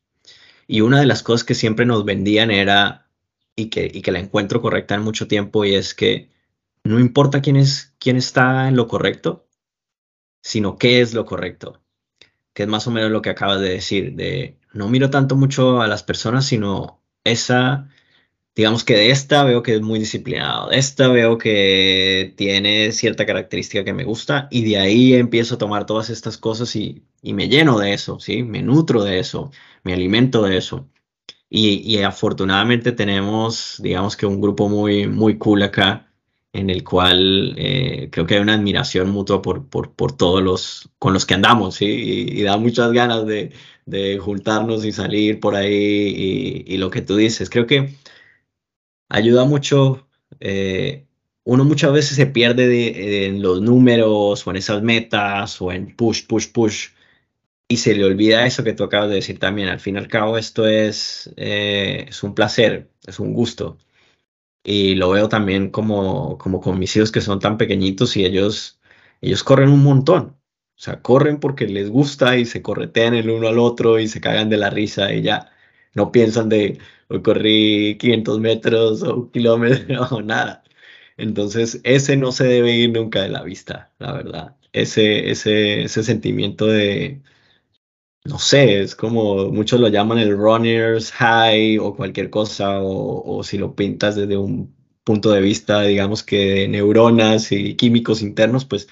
[0.67, 3.07] Y una de las cosas que siempre nos vendían era,
[3.55, 6.29] y que, y que la encuentro correcta en mucho tiempo, y es que
[6.83, 9.47] no importa quién, es, quién está en lo correcto,
[10.41, 11.81] sino qué es lo correcto,
[12.53, 15.81] que es más o menos lo que acabas de decir, de no miro tanto mucho
[15.81, 17.89] a las personas, sino esa,
[18.55, 23.25] digamos que de esta veo que es muy disciplinado, de esta veo que tiene cierta
[23.25, 27.33] característica que me gusta y de ahí empiezo a tomar todas estas cosas y, y
[27.33, 28.43] me lleno de eso, ¿sí?
[28.43, 29.51] Me nutro de eso,
[29.83, 30.87] me alimento de eso.
[31.49, 36.07] Y, y afortunadamente tenemos, digamos que un grupo muy, muy cool acá
[36.57, 40.89] en el cual eh, creo que hay una admiración mutua por, por, por, todos los
[40.99, 41.85] con los que andamos, ¿sí?
[41.85, 43.53] Y, da muchas ganas de,
[43.87, 47.49] de, juntarnos y salir por ahí y, lo que tú dices.
[47.49, 47.95] Creo que
[49.09, 50.07] ayuda mucho.
[50.39, 51.05] Eh,
[51.43, 56.27] uno muchas veces se pierde en los números o en esas metas o en push,
[56.27, 56.89] push, push
[57.69, 59.69] y se le olvida eso que tú acabas de decir también.
[59.69, 63.77] Al fin y al cabo esto es, eh, es un placer, es un gusto
[64.67, 68.81] y lo veo también como, como con mis hijos que son tan pequeñitos y ellos,
[69.21, 70.36] ellos corren un montón.
[70.77, 74.21] O sea, corren porque les gusta y se corretean el uno al otro y se
[74.21, 75.51] cagan de la risa y ya
[75.93, 80.63] no piensan de hoy corrí 500 metros o un kilómetro o nada.
[81.17, 84.57] Entonces, ese no se debe ir nunca de la vista, la verdad.
[84.73, 87.21] Ese, ese, ese sentimiento de,
[88.25, 93.57] no sé, es como muchos lo llaman el runner's high o cualquier cosa, o, si
[93.57, 98.87] lo pintas desde un punto de vista, digamos que de neuronas y químicos internos, pues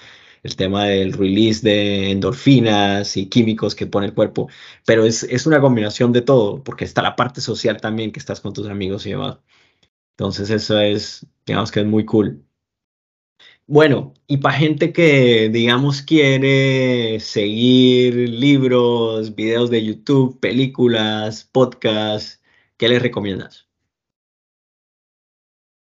[0.45, 4.47] el tema del release de endorfinas y químicos que pone el cuerpo,
[4.85, 8.41] pero es, es una combinación de todo, porque está la parte social también, que estás
[8.41, 9.39] con tus amigos y demás.
[10.11, 12.45] Entonces eso es, digamos que es muy cool.
[13.67, 22.39] Bueno, y para gente que, digamos, quiere seguir libros, videos de YouTube, películas, podcasts,
[22.77, 23.67] ¿qué les recomiendas?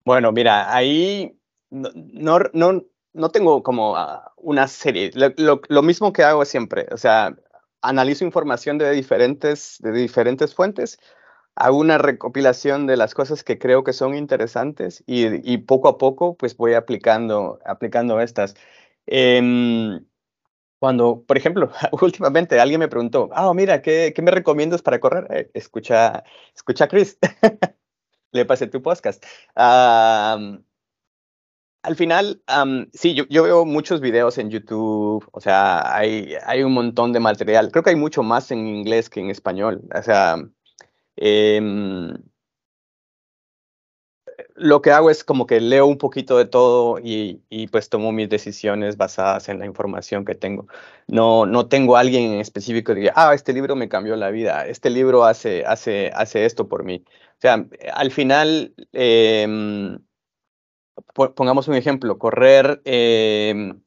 [0.04, 1.34] Bueno, mira, ahí
[1.70, 2.84] no, no,
[3.30, 5.10] tengo como ah, una serie.
[5.14, 7.34] Lo, mismo que hago siempre, o sea,
[7.82, 10.98] analizo información de diferentes, de diferentes fuentes
[11.56, 16.36] hago una recopilación de las cosas que creo que son interesantes y, poco a poco
[16.36, 18.54] pues voy aplicando, aplicando estas.
[19.06, 20.04] Em,
[20.78, 21.70] cuando, por ejemplo,
[22.02, 25.26] últimamente alguien me preguntó, ah, mira, ¿qué, ¿qué, me recomiendas para correr?
[25.30, 27.18] Eh, escucha, escucha Chris.
[28.32, 29.24] Le pasé tu podcast.
[31.82, 32.42] Al final,
[32.92, 37.70] sí, yo, veo muchos videos en YouTube, o sea, hay, un montón de material.
[37.70, 39.82] Creo que hay mucho más en inglés que en español.
[39.94, 40.36] O sea,
[41.16, 42.14] em,
[44.56, 48.12] lo que hago es como que leo un poquito de todo y, y, pues tomo
[48.12, 50.66] mis decisiones basadas en la información que tengo.
[51.06, 54.66] No, no tengo alguien en específico que diga, ah, este libro me cambió la vida,
[54.66, 57.04] este libro hace, hace, hace esto por mí.
[57.06, 58.74] O sea, al final...
[58.92, 59.98] Eh,
[61.34, 63.80] pongamos un ejemplo, correr, em,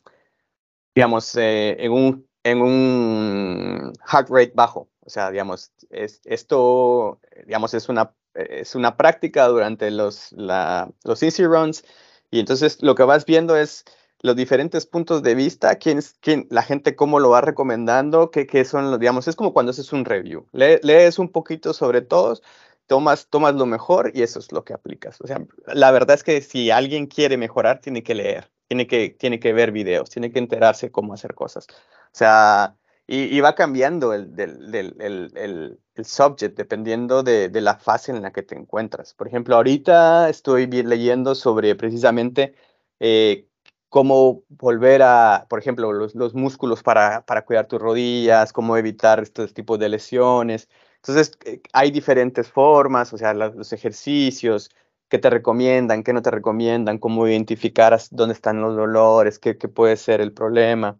[0.95, 4.89] digamos, eh, en, un, en un heart rate bajo.
[5.01, 11.23] O sea, digamos, es, esto, digamos, es una, es una práctica durante los, la, los
[11.23, 11.83] easy runs.
[12.31, 13.85] Y entonces lo que vas viendo es
[14.23, 18.63] los diferentes puntos de vista, quién, quién, la gente cómo lo va recomendando, qué, qué
[18.63, 20.47] son los, digamos, es como cuando haces un review.
[20.53, 22.41] lees un poquito sobre todos
[22.87, 25.19] tomas, tomas lo mejor y eso es lo que aplicas.
[25.21, 29.09] O sea, la verdad es que si alguien quiere mejorar, tiene que leer, tiene que,
[29.09, 31.67] tiene que ver videos, tiene que enterarse cómo hacer cosas.
[31.69, 32.75] O sea,
[33.05, 38.43] y, va cambiando el, el, el, subject dependiendo de, de, la fase en la que
[38.43, 39.13] te encuentras.
[39.13, 42.55] Por ejemplo, ahorita estoy leyendo sobre precisamente
[42.99, 43.47] eh,
[43.89, 49.19] cómo volver a, por ejemplo, los, los músculos para, para, cuidar tus rodillas, cómo evitar
[49.19, 50.69] estos tipos de lesiones.
[51.05, 54.71] Entonces, eh, hay diferentes formas, o sea, los ejercicios,
[55.09, 59.97] qué te recomiendan, qué no te recomiendan, cómo identificar dónde están los dolores, qué, puede
[59.97, 60.97] ser el problema,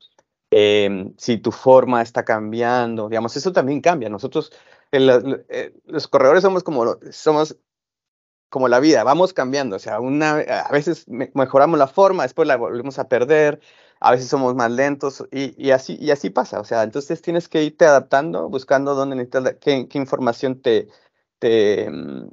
[0.52, 4.10] em, si tu forma está cambiando, digamos, eso también cambia.
[4.10, 4.52] Nosotros,
[4.92, 7.58] eh, los corredores somos como, somos
[8.50, 12.58] como la vida, vamos cambiando, o sea, una, a veces mejoramos la forma, después la
[12.58, 13.62] volvemos a perder,
[14.04, 16.60] a veces somos más lentos y, así, pasa.
[16.60, 20.90] O sea, entonces tienes que irte adaptando, buscando dónde necesitas, qué, información te,
[21.42, 22.28] mm,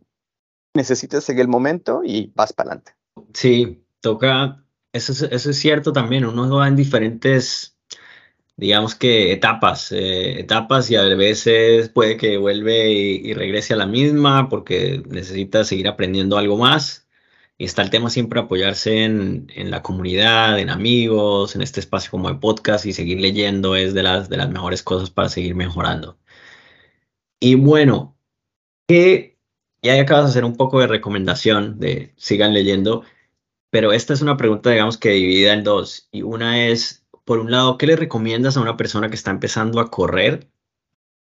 [0.74, 2.92] necesitas en el momento y vas para adelante.
[3.34, 7.76] Sí, toca, eso es, eso es cierto también, uno va en diferentes,
[8.56, 13.76] digamos que etapas, eh, etapas y a veces puede que vuelve y, y regrese a
[13.76, 17.06] la misma porque necesita seguir aprendiendo algo más
[17.64, 22.36] está el tema siempre apoyarse en, la comunidad, en amigos, en este espacio como de
[22.36, 26.18] podcast y seguir leyendo es de las, de las mejores cosas para seguir mejorando.
[27.38, 28.16] Y bueno,
[28.88, 29.38] que
[29.82, 33.04] ya acabas de hacer un poco de recomendación de sigan leyendo,
[33.70, 36.08] pero esta es una pregunta, digamos, que divida en dos.
[36.12, 39.80] Y una es, por un lado, ¿qué le recomiendas a una persona que está empezando
[39.80, 40.48] a correr?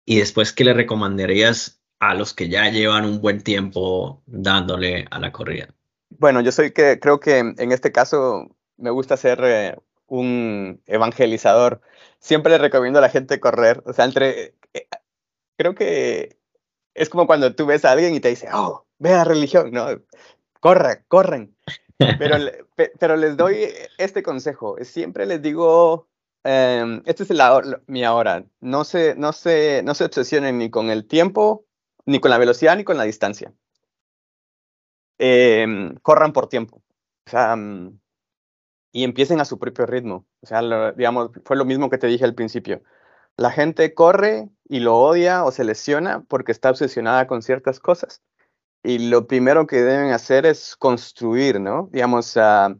[0.06, 5.18] Y después, ¿qué le recomendarías a los que ya llevan un buen tiempo dándole a
[5.18, 5.74] la corrida?
[6.10, 11.80] Bueno, yo soy que creo que en este caso me gusta ser eh, un evangelizador.
[12.18, 13.82] Siempre le recomiendo a la gente correr.
[13.86, 14.88] O sea, entre eh,
[15.56, 16.36] creo que
[16.94, 19.86] es como cuando tú ves a alguien y te dice, oh, ve a religión, no,
[20.60, 21.56] corre, corren.
[21.96, 22.36] Pero,
[22.98, 24.76] pero les doy este consejo.
[24.82, 26.08] Siempre les digo,
[26.44, 28.44] eh, este es la, mi ahora.
[28.60, 31.64] No se, no, se, no se obsesionen ni con el tiempo,
[32.04, 33.52] ni con la velocidad, ni con la distancia.
[35.22, 36.82] Em, corran por tiempo.
[37.26, 38.00] O sea, mm,
[38.92, 40.26] y empiecen a su propio ritmo.
[40.40, 40.62] O sea,
[40.92, 42.82] digamos, fue lo mismo que te dije al principio.
[43.36, 48.22] La gente corre y lo odia o se lesiona porque está obsesionada con ciertas cosas.
[48.82, 51.90] Y lo primero que deben hacer es construir, ¿no?
[51.92, 52.74] Digamos, uh,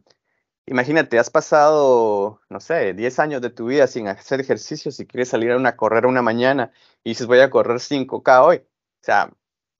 [0.66, 5.28] imagínate, has pasado, no sé, 10 años de tu vida sin hacer ejercicio, si quieres
[5.30, 6.72] salir a una correr una mañana
[7.04, 8.56] y dices voy a correr 5K hoy.
[8.58, 9.30] O sea,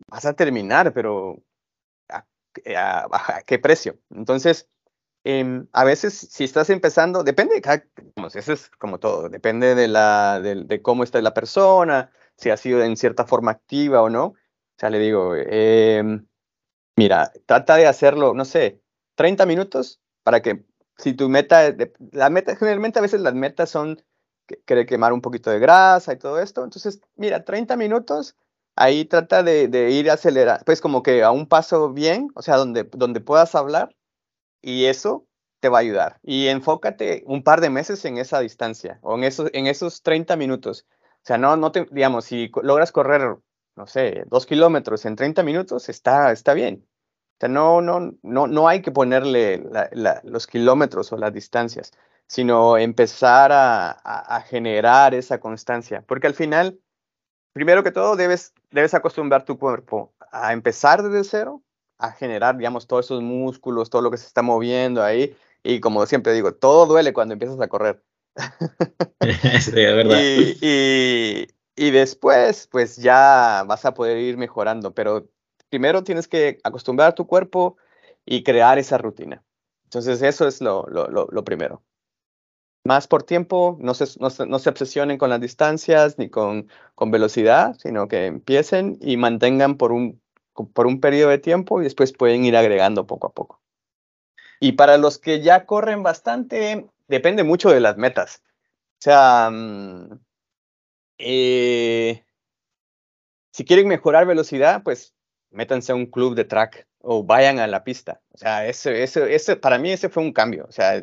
[0.09, 1.43] vas a terminar, pero
[2.65, 3.09] eh, a,
[3.47, 3.99] qué precio.
[4.11, 4.69] Entonces,
[5.25, 7.61] em, a veces si estás empezando, depende,
[8.35, 12.83] eso es como todo, depende de, la, de, cómo está la persona, si ha sido
[12.83, 14.27] en cierta forma activa o no.
[14.27, 14.37] O
[14.79, 16.27] sea, le digo, em,
[16.97, 18.83] mira, trata de hacerlo, no sé,
[19.17, 20.65] 30 minutos para que
[20.97, 21.75] si tu meta,
[22.13, 24.03] la meta, generalmente a veces las metas son
[24.67, 26.65] querer quemar un poquito de grasa y todo esto.
[26.65, 28.37] Entonces, mira, 30 minutos
[28.77, 32.85] ahí trata de, ir acelerando, pues como que a un paso bien, o sea, donde,
[32.85, 33.95] donde puedas hablar
[34.63, 35.27] y eso
[35.61, 36.19] te va a ayudar.
[36.23, 40.37] Y enfócate un par de meses en esa distancia o en esos, en esos 30
[40.37, 40.87] minutos.
[41.23, 43.37] O sea, no, no te, digamos, si logras correr,
[43.77, 46.87] no sé, dos kilómetros en 30 minutos, está, está bien.
[47.35, 49.63] O sea, no, no, no, no hay que ponerle
[50.25, 51.93] los kilómetros o las distancias,
[52.27, 56.05] sino empezar a generar esa constancia.
[56.07, 56.79] Porque al final,
[57.53, 61.63] primero que todo, debes, debes acostumbrar tu cuerpo a empezar desde cero,
[61.99, 65.37] a generar, digamos, todos esos músculos, todo lo que se está moviendo ahí.
[65.63, 68.03] Y como siempre digo, todo duele cuando empiezas a correr.
[69.61, 70.19] sí, es verdad.
[70.21, 74.95] Y, y, después, pues ya vas a poder ir mejorando.
[74.95, 75.29] Pero
[75.69, 77.77] primero tienes que acostumbrar tu cuerpo
[78.25, 79.43] y crear esa rutina.
[79.85, 81.83] Entonces eso es lo, primero.
[82.85, 87.77] Más por tiempo, no se, no, se, obsesionen con las distancias ni con, con velocidad,
[87.79, 90.21] sino que empiecen y mantengan por un,
[90.73, 93.61] por un periodo de tiempo y después pueden ir agregando poco a poco.
[94.61, 98.43] Y para los que ya corren bastante, depende mucho de las metas.
[98.99, 100.21] O sea, mm,
[101.19, 102.25] eh,
[103.53, 105.15] si quieren mejorar velocidad, pues
[105.51, 108.21] métanse a un club de track o vayan a la pista.
[108.33, 110.67] O sea, ese, ese, ese, para mí ese fue un cambio.
[110.69, 111.03] O sea,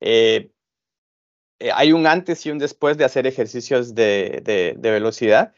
[0.00, 0.50] eh,
[1.58, 4.42] eh, hay un antes y un después de hacer ejercicios de,
[4.76, 5.54] de, velocidad.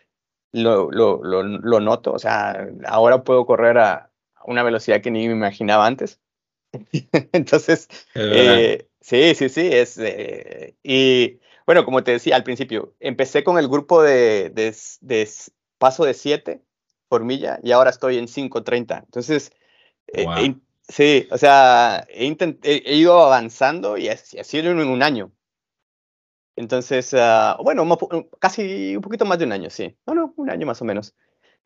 [0.52, 2.12] Lo, lo, lo, lo, noto.
[2.12, 4.10] O sea, ahora puedo correr a
[4.44, 6.20] una velocidad que ni me imaginaba antes.
[7.32, 9.68] Entonces, eh, sí, sí, sí.
[9.72, 10.00] Es,
[10.82, 15.28] y bueno, como te decía al principio, empecé con el grupo de, de, de
[15.78, 16.62] paso de 7
[17.08, 19.04] por milla y ahora estoy en 5.30.
[19.04, 19.52] Entonces,
[20.12, 20.54] eh,
[20.88, 25.32] sí, o sea, he, he, ido avanzando y ha, sido en un año.
[26.58, 27.86] Entonces, uh, bueno,
[28.40, 29.96] casi un poquito más de un año, sí.
[30.06, 31.14] No, no, un año más o menos.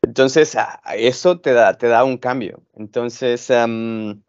[0.03, 2.61] Entonces, uh, eso te da, te da un cambio.
[2.75, 4.21] Entonces, um,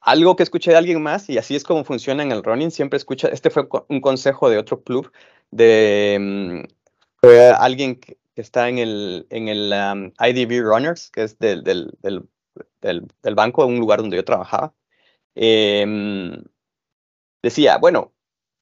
[0.00, 2.96] algo que escuché de alguien más, y así es como funciona en el running, siempre
[2.96, 5.12] escucha, este fue un consejo de otro club,
[5.50, 6.16] de
[7.22, 9.70] um, alguien que, está en el, en el
[10.18, 12.26] IDB Runners, que es del, del, del,
[13.22, 14.72] del, banco, un lugar donde yo trabajaba.
[15.34, 16.42] Em,
[17.42, 18.14] decía, bueno,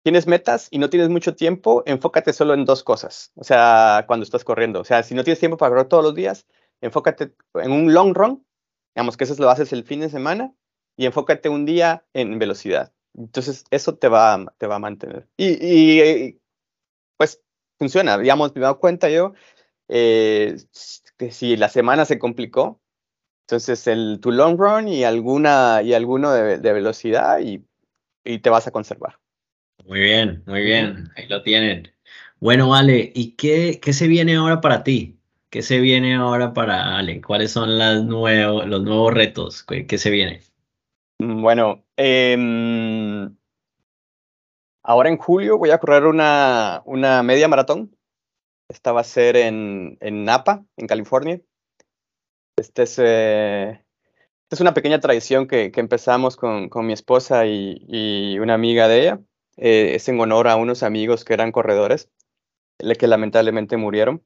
[0.08, 3.30] tienes metas y no tienes mucho tiempo, enfócate solo en dos cosas.
[3.34, 4.80] O sea, cuando estás corriendo.
[4.80, 6.46] O sea, si no tienes tiempo para correr todos los días,
[6.80, 8.42] enfócate en un long run,
[8.94, 10.54] digamos que eso lo haces el fin de semana,
[10.96, 12.90] y enfócate un día en velocidad.
[13.18, 15.28] Entonces, eso te va, te va a mantener.
[15.36, 16.38] Y,
[17.18, 17.42] pues
[17.78, 19.34] funciona, digamos, me he dado cuenta yo
[19.88, 20.56] eh,
[21.18, 22.80] que si la semana se complicó,
[23.42, 27.62] entonces el tu long run y alguna y alguno de, velocidad y,
[28.38, 29.17] te vas a conservar.
[29.88, 31.92] Muy bien, muy bien, ahí lo tienen.
[32.38, 35.18] Bueno, Ale, ¿y qué, qué se viene ahora para ti?
[35.50, 37.20] ¿Qué se viene ahora para Ale?
[37.20, 39.64] ¿Cuáles son las los nuevos retos?
[39.64, 40.42] ¿Qué, qué se viene?
[41.18, 43.28] Mm, bueno, eh,
[44.84, 47.98] ahora en julio voy a correr una, una media maratón
[48.68, 51.40] esta va a ser en, en Napa, en California.
[52.56, 53.82] Este es, eh,
[54.50, 58.88] es una pequeña tradición que, que empezamos con, con, mi esposa y, y, una amiga
[58.88, 59.20] de ella.
[59.58, 62.10] Eh, es en honor a unos amigos que eran corredores,
[62.78, 64.24] que lamentablemente murieron.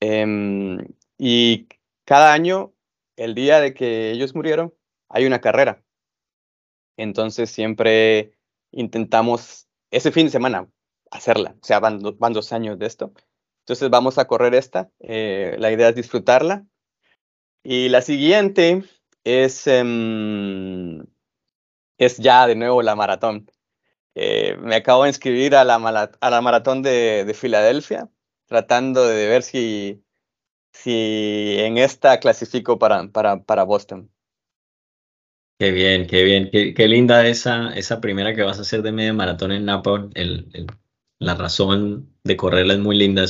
[0.00, 0.86] Em,
[1.18, 1.68] y
[2.04, 2.72] cada año,
[3.16, 4.74] el día de que ellos murieron,
[5.08, 5.82] hay una carrera.
[6.96, 8.32] Entonces siempre
[8.72, 10.68] intentamos ese fin de semana
[11.10, 11.56] hacerla.
[11.60, 13.12] O sea, van, van dos años de esto.
[13.64, 14.90] Entonces vamos a correr esta.
[15.00, 16.66] Eh, la idea es disfrutarla.
[17.62, 18.82] Y la siguiente
[19.24, 21.04] es, em,
[21.98, 23.50] es ya de nuevo la maratón.
[24.14, 28.08] Eh, me acabo de inscribir a la, maratón de, de, Filadelfia,
[28.46, 30.02] tratando de ver si,
[30.84, 34.10] en esta clasifico para, Boston.
[35.58, 39.52] Qué bien, qué bien, qué, linda esa, primera que vas a hacer de media maratón
[39.52, 40.08] en Napa,
[41.18, 43.26] la razón de correrla es muy linda,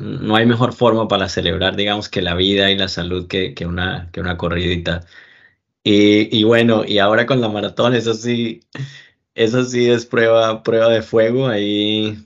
[0.00, 4.10] no hay mejor forma para celebrar, digamos, que la vida y la salud que, una,
[4.12, 5.06] que corridita.
[5.84, 8.60] Y, bueno, y ahora con la maratón, eso sí,
[9.36, 12.18] eso sí es prueba, prueba de fuego, ahí,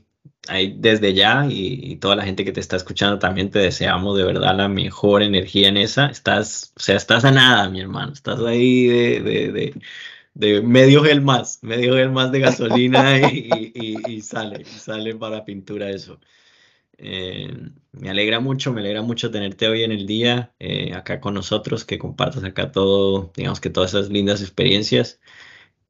[0.48, 4.24] ahí desde ya y, toda la gente que te está escuchando también te deseamos de
[4.24, 6.06] verdad la mejor energía en esa.
[6.06, 9.74] Estás, o sea, estás a nada, mi hermano, estás ahí de, de, de
[10.34, 16.20] de medio gel más, medio gel más de gasolina y, sale, sale para pintura eso.
[16.98, 17.50] Eh,
[17.92, 21.84] me alegra mucho, me alegra mucho tenerte hoy en el día eh, acá con nosotros,
[21.84, 25.20] que compartas acá todo, digamos que todas esas lindas experiencias.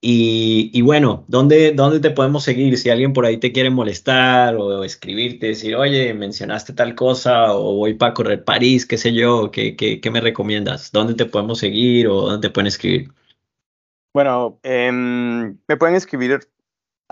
[0.03, 2.79] Y, bueno, ¿dónde, ¿dónde te podemos seguir?
[2.79, 7.77] Si alguien por ahí te quiere molestar o escribirte, decir, oye, mencionaste tal cosa o
[7.77, 10.91] voy para correr París, qué sé yo, ¿qué, qué, qué me recomiendas?
[10.91, 13.13] ¿Dónde te podemos seguir o dónde te pueden escribir?
[14.15, 16.41] Bueno, em, me pueden escribir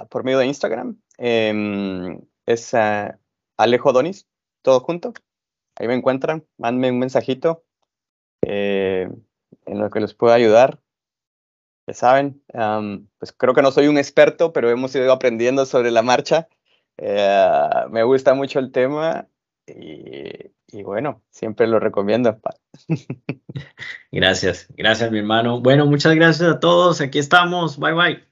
[0.09, 0.99] por medio de Instagram.
[1.19, 3.13] Em, es uh,
[3.59, 4.27] Alejo Donis,
[4.63, 5.13] todo junto.
[5.77, 6.47] Ahí me encuentran.
[6.57, 7.65] Mándenme un mensajito
[8.43, 9.09] eh,
[9.67, 10.81] en lo que les pueda ayudar.
[11.89, 12.43] Ya saben,
[13.19, 16.47] pues creo que no soy un experto, pero hemos ido aprendiendo sobre la marcha.
[16.99, 19.27] Eh, me gusta mucho el tema
[19.67, 22.39] y bueno, siempre lo recomiendo.
[24.13, 25.61] Gracias, gracias mi hermano.
[25.61, 27.01] Bueno, muchas gracias a todos.
[27.01, 27.79] Aquí estamos.
[27.79, 28.28] Bye bye.